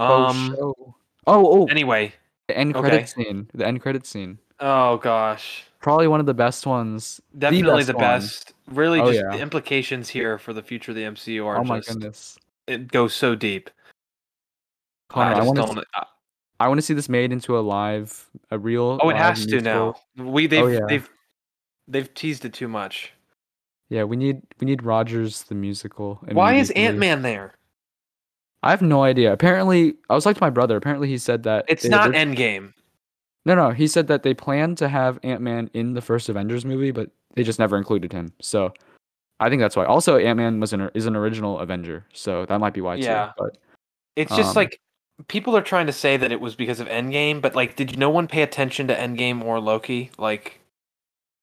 [0.00, 0.54] oh, Um.
[0.56, 0.74] show.
[1.28, 2.12] oh, oh, Anyway.
[2.48, 2.88] the end okay.
[2.88, 3.48] credit scene.
[3.54, 4.40] The end credit scene.
[4.58, 5.62] Oh gosh.
[5.80, 7.20] Probably one of the best ones.
[7.38, 8.52] Definitely best the best.
[8.66, 9.36] Really, Oh, just yeah.
[9.36, 12.36] the implications here for the future of the MCU are Oh my just goodness,
[12.66, 13.70] it goes so deep.
[15.08, 15.84] Connor, I, just want to.
[15.94, 16.06] I-
[16.58, 18.98] I want to see this made into a live, a real.
[19.02, 20.00] oh, it has to musical.
[20.16, 20.24] now.
[20.32, 20.80] We they've Oh, yeah.
[20.88, 21.08] they've
[21.86, 23.12] they've teased it too much.
[23.88, 26.18] Yeah, we need we need Rogers the musical.
[26.32, 26.72] Why is.
[26.72, 27.54] Ant Man there?
[28.66, 29.32] I have no idea.
[29.32, 30.76] Apparently, I was like to my brother.
[30.76, 32.72] Apparently, he said that It's not orig- Endgame.
[33.44, 36.64] No, no, he said that they planned to have Ant Man in the first Avengers
[36.64, 38.32] movie, but they just never included him.
[38.40, 38.72] So,
[39.38, 39.84] I think that's why.
[39.84, 43.26] Also, Ant Man was an is an original Avenger, so that might be why Yeah.
[43.26, 43.32] too.
[43.38, 43.58] But
[44.16, 44.80] It's just Um, like
[45.28, 48.10] people are trying to say that it was because of Endgame, but like, did no
[48.10, 50.10] one pay attention to Endgame or Loki?
[50.18, 50.60] Like,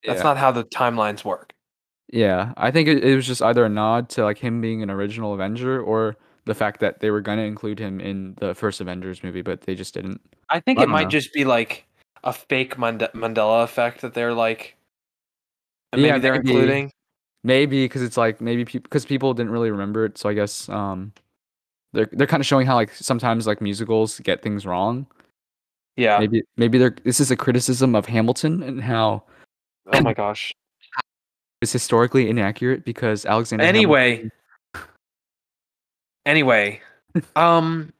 [0.04, 0.24] that's yeah.
[0.24, 1.54] not how the timelines work.
[2.12, 4.90] Yeah, I think it, it was just either a nod to like him being an
[4.92, 6.16] original Avenger or
[6.46, 9.76] the fact that they were gonna include him in the first Avengers movie, but they
[9.76, 10.20] just didn't.
[10.50, 11.10] I think I it don't might know.
[11.10, 11.86] just be like
[12.24, 14.76] a fake Mand- Mandela effect that they're like,
[15.92, 16.52] and Yeah, maybe they're maybe.
[16.52, 16.92] including.
[17.46, 21.12] Maybe because it's like maybe because people didn't really remember it, so I guess um,
[21.92, 25.06] they're they're kind of showing how like sometimes like musicals get things wrong.
[25.98, 26.20] Yeah.
[26.20, 29.24] Maybe maybe they're this is a criticism of Hamilton and how
[29.92, 30.54] Oh my gosh.
[31.62, 33.64] it's historically inaccurate because Alexander.
[33.66, 34.10] Anyway.
[34.16, 34.32] Hamilton-
[36.26, 36.82] Anyway,
[37.36, 37.92] um,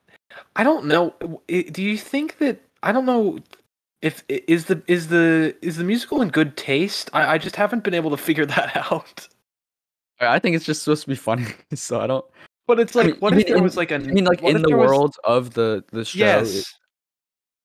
[0.56, 1.14] I don't know.
[1.48, 3.40] Do you think that I don't know
[4.02, 7.10] if is the is the is the musical in good taste?
[7.14, 9.28] I, I just haven't been able to figure that out.
[10.20, 12.26] I think it's just supposed to be funny, so I don't.
[12.66, 13.96] But it's I like, mean, what if mean there in- was like a?
[13.96, 16.74] I mean, like in the there was- world of the the show, Yes,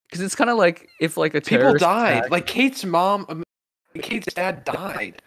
[0.08, 2.16] because it's kind of like if like a people died.
[2.18, 3.44] attack- Like Kate's mom,
[4.00, 5.22] Kate's dad died.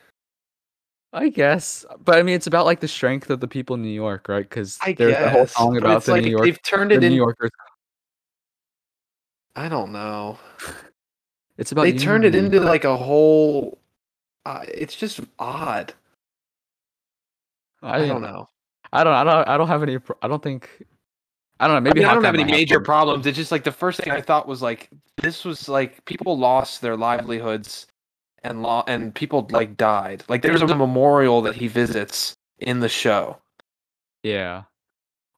[1.13, 3.89] I guess, but I mean, it's about like the strength of the people in New
[3.89, 4.47] York, right?
[4.47, 7.01] Because I there's a whole song about the like New York, they've turned the it
[7.01, 7.15] New.
[7.15, 7.51] Yorkers.
[9.55, 10.39] I don't know.
[11.57, 13.77] It's about They turned it into like a whole.
[14.45, 15.93] Uh, it's just odd.
[17.83, 18.49] I, don't know.
[18.93, 19.13] I don't.
[19.13, 19.47] I don't.
[19.47, 19.97] I don't have any.
[20.21, 20.69] I don't think.
[21.59, 21.77] I don't know.
[21.77, 22.85] I, Maybe mean, I don't have any major one.
[22.85, 23.25] problems.
[23.27, 24.89] It's just like the first thing I thought was like
[25.21, 27.85] this was like people lost their livelihoods
[28.43, 30.23] and law and people like died.
[30.27, 33.37] Like there's a memorial that he visits in the show.
[34.23, 34.63] Yeah.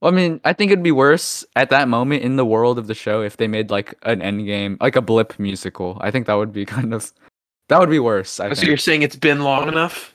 [0.01, 2.87] Well, I mean, I think it'd be worse at that moment in the world of
[2.87, 5.97] the show if they made like an end game, like a blip musical.
[6.01, 7.11] I think that would be kind of.
[7.69, 8.39] That would be worse.
[8.39, 8.67] I so think.
[8.67, 10.13] you're saying it's been long enough?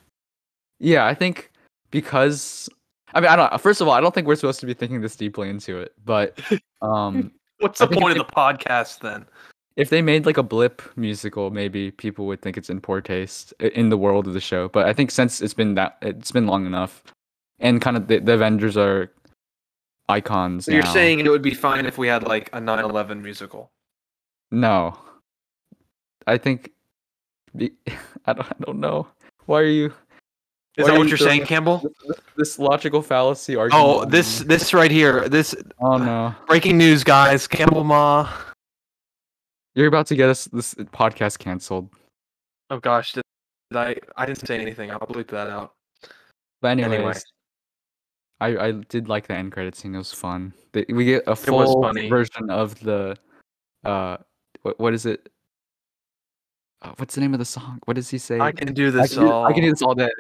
[0.79, 1.51] Yeah, I think
[1.91, 2.69] because
[3.15, 3.61] I mean I don't.
[3.61, 5.95] First of all, I don't think we're supposed to be thinking this deeply into it,
[6.05, 6.39] but
[6.83, 9.27] um, What's the point of the podcast then?
[9.79, 13.55] If they made like a blip musical, maybe people would think it's in poor taste
[13.61, 14.69] in the world of the show.
[14.69, 17.05] But I think since it's been that it's been long enough,
[17.61, 19.13] and kind of the, the Avengers are
[20.09, 20.65] icons.
[20.65, 20.93] So you're now.
[20.93, 23.71] saying it would be fine if we had like a 9/11 musical?
[24.51, 24.99] no?
[26.27, 26.73] I think.
[27.61, 28.47] I don't.
[28.47, 29.07] I don't know.
[29.47, 29.95] Why are you?
[30.77, 31.83] Is that what you you're saying, Campbell?
[32.07, 33.87] This, this logical fallacy argument.
[33.87, 35.29] Oh, this this right here.
[35.29, 36.35] This Oh no!
[36.49, 37.47] breaking news, guys.
[37.47, 38.29] Campbell Ma.
[39.79, 41.89] You're about to get us this podcast canceled.
[42.69, 43.23] Oh gosh, did,
[43.71, 43.95] did I?
[44.17, 44.91] I didn't say anything.
[44.91, 45.75] I'll bleep that out.
[46.61, 47.15] But anyways, Anyway.
[48.41, 49.95] I I did like the end credits scene.
[49.95, 50.53] It was fun.
[50.75, 53.17] We get a full version of the
[53.85, 54.17] uh
[54.63, 55.29] what what is it?
[56.83, 57.79] Uh, what's the name of the song?
[57.85, 58.41] What does he say?
[58.41, 59.47] I can do I this can do, all.
[59.47, 60.11] I can do this all day.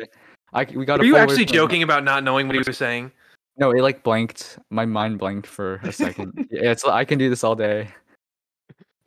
[0.52, 1.00] I we got.
[1.00, 3.11] Are a you actually joking about not knowing what he was saying?
[3.56, 4.61] No, it like blanked.
[4.70, 6.46] My mind blanked for a second.
[6.52, 7.88] yeah, it's I can do this all day.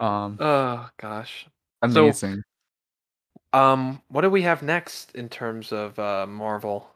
[0.01, 1.45] Um, Oh gosh.
[1.89, 2.43] so- amazing.
[3.53, 6.89] Um, what do we have next in terms of uh, Marvel?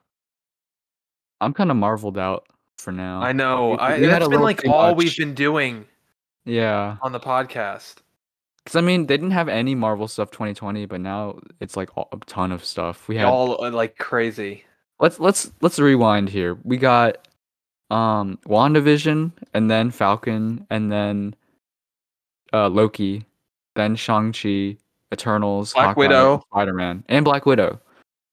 [1.42, 2.48] I'm kind of marveled out
[2.78, 3.22] for now.
[3.22, 3.72] I know.
[3.72, 5.86] we- I, we that's been like all we've been doing
[6.46, 6.96] Yeah.
[7.02, 7.96] on the podcast.
[8.64, 12.06] Because I mean, they didn't have any Marvel stuff 2020, but now it's like a
[12.26, 13.08] ton of stuff.
[13.08, 14.64] We had All uh, like crazy.
[15.00, 16.58] let's let's let's rewind here.
[16.64, 17.28] We got
[17.92, 21.36] um WandaVision, and then Falcon, and then
[22.56, 23.26] uh Loki,
[23.76, 24.78] then Shang Chi,
[25.14, 26.42] Eternals, Black Widow.
[26.52, 27.80] Spider Man, and Black Widow.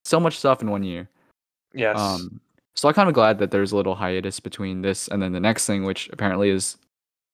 [0.05, 1.09] So much stuff in one year.
[1.75, 1.99] Yes.
[1.99, 2.41] Um,
[2.75, 5.41] so I'm kind of glad that there's a little hiatus between this and then the
[5.41, 6.77] next thing, which apparently is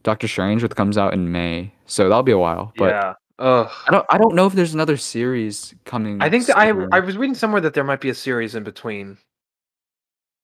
[0.03, 1.72] Doctor Strange, which comes out in May.
[1.86, 2.72] So that'll be a while.
[2.76, 3.14] But yeah.
[3.39, 3.70] Ugh.
[3.86, 6.20] I don't I don't know if there's another series coming.
[6.20, 6.70] I think that I.
[6.91, 9.16] I was reading somewhere that there might be a series in between.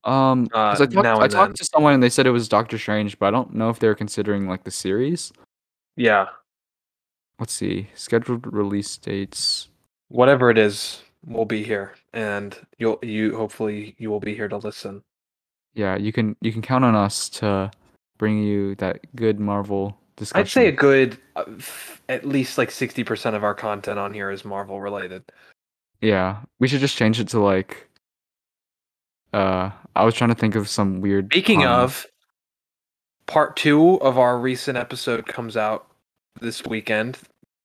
[0.05, 2.47] um 'cause uh, I talked, now I talked to someone and they said it was
[2.47, 5.33] Doctor Strange, but I don't know if they're considering like the series.
[5.95, 6.27] Yeah.
[7.39, 9.69] Let's see scheduled release dates.
[10.09, 14.57] Whatever it is, we'll be here, and you'll you hopefully you will be here to
[14.57, 15.03] listen.
[15.73, 17.71] Yeah, you can you can count on us to
[18.17, 20.41] bring you that good Marvel discussion.
[20.41, 24.13] I'd say a good, uh, f- at least like sixty percent of our content on
[24.13, 25.23] here is Marvel related.
[26.01, 27.89] yeah, we should just change it to like.
[29.33, 31.25] Uh, I was trying to think of some weird.
[31.33, 31.67] Speaking pun.
[31.67, 32.05] of,
[33.27, 35.87] part two of our recent episode comes out
[36.41, 37.17] this weekend,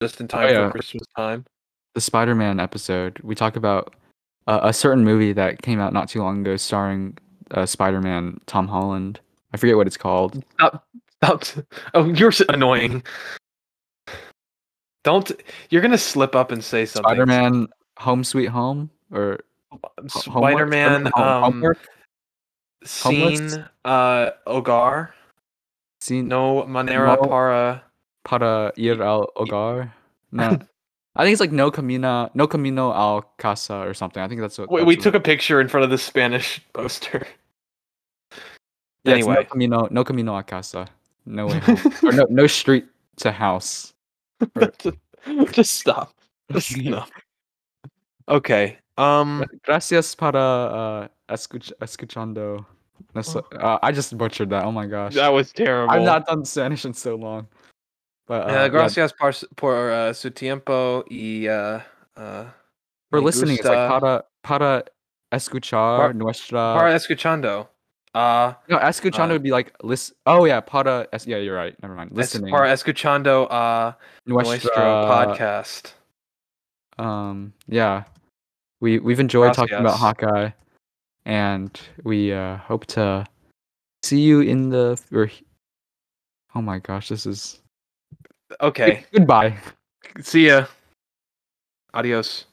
[0.03, 0.67] just in time Oh, yeah.
[0.69, 1.45] for Christmas time.
[1.95, 3.95] the Spider-Man episode, we talk about
[4.47, 7.17] uh, a certain movie that came out not too long ago, starring
[7.51, 9.21] uh, Spider-Man Tom Holland.
[9.53, 10.43] I forget what it's called.
[10.55, 10.85] Stop!
[11.23, 11.45] Stop!
[11.95, 13.03] Oh, you're s- annoying.
[15.05, 15.31] Don't.
[15.71, 17.09] You're gonna slip up and say something.
[17.09, 19.41] Spider-Man Home Sweet Home or
[20.07, 21.07] Spider-Man.
[21.15, 21.79] Home- Um, Homework?
[22.85, 23.67] Scene.
[23.85, 25.11] Uh, Ogar.
[26.01, 27.29] Scene No manera No.
[27.29, 27.83] para.
[28.25, 29.93] para ir al hogar.
[30.33, 30.59] No,
[31.17, 34.23] I think it's like no camino, no camino al casa or something.
[34.23, 34.71] I think that's what.
[34.71, 37.27] We, that's we what- took a picture in front of the Spanish poster.
[39.05, 40.87] yeah, it's no camino, no camino a casa.
[41.27, 41.79] No way home.
[42.03, 42.87] or no, no street
[43.17, 43.93] to house.
[45.53, 46.15] Just stop.
[46.53, 47.05] Just no.
[48.29, 48.79] Okay.
[48.97, 49.45] Um.
[49.65, 52.65] Gracias para uh, escuch- escuchando.
[53.17, 54.65] Eso- Uh, I just butchered that.
[54.65, 55.15] Oh my gosh.
[55.15, 55.93] That was terrible.
[55.93, 57.47] I've not done Spanish in so long.
[58.27, 61.81] But uh, Uh, yeah, gracias por, su- por uh, su tiempo y uh,
[62.17, 62.45] uh,
[63.11, 64.85] for me listening, it's like para para
[65.33, 66.75] escuchar Par- nuestra.
[66.79, 67.67] para escuchando.
[68.15, 70.15] Uh, no, escuchando uh, would be like listen.
[70.27, 71.07] Oh yeah, para.
[71.13, 71.75] Es- yeah, you're right.
[71.83, 72.13] Never mind.
[72.13, 72.53] es, Listening.
[72.53, 73.93] para escuchando uh,
[74.27, 75.95] nuestro podcast.
[76.99, 78.05] Um, yeah,
[78.81, 80.51] we we've enjoyed talking about Hawkeye,
[81.31, 83.25] and we uh, hope to
[84.03, 85.01] see you in the.
[85.13, 85.47] Or, he-
[86.57, 87.61] oh my gosh, this is
[88.61, 89.05] Okay.
[89.13, 89.57] goodbye.
[90.21, 90.67] See ya.
[91.95, 92.47] Adios.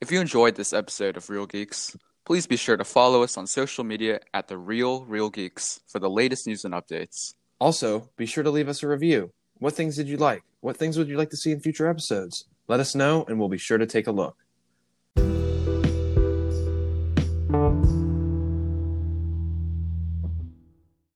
[0.00, 3.46] If you enjoyed this episode of Real Geeks, please be sure to follow us on
[3.46, 7.34] social media at the Real Real Geeks for the latest news and updates.
[7.60, 9.30] Also, be sure to leave us a review.
[9.58, 10.42] What things did you like?
[10.60, 12.46] What things would you like to see in future episodes?
[12.66, 14.36] Let us know, and we'll be sure to take a look.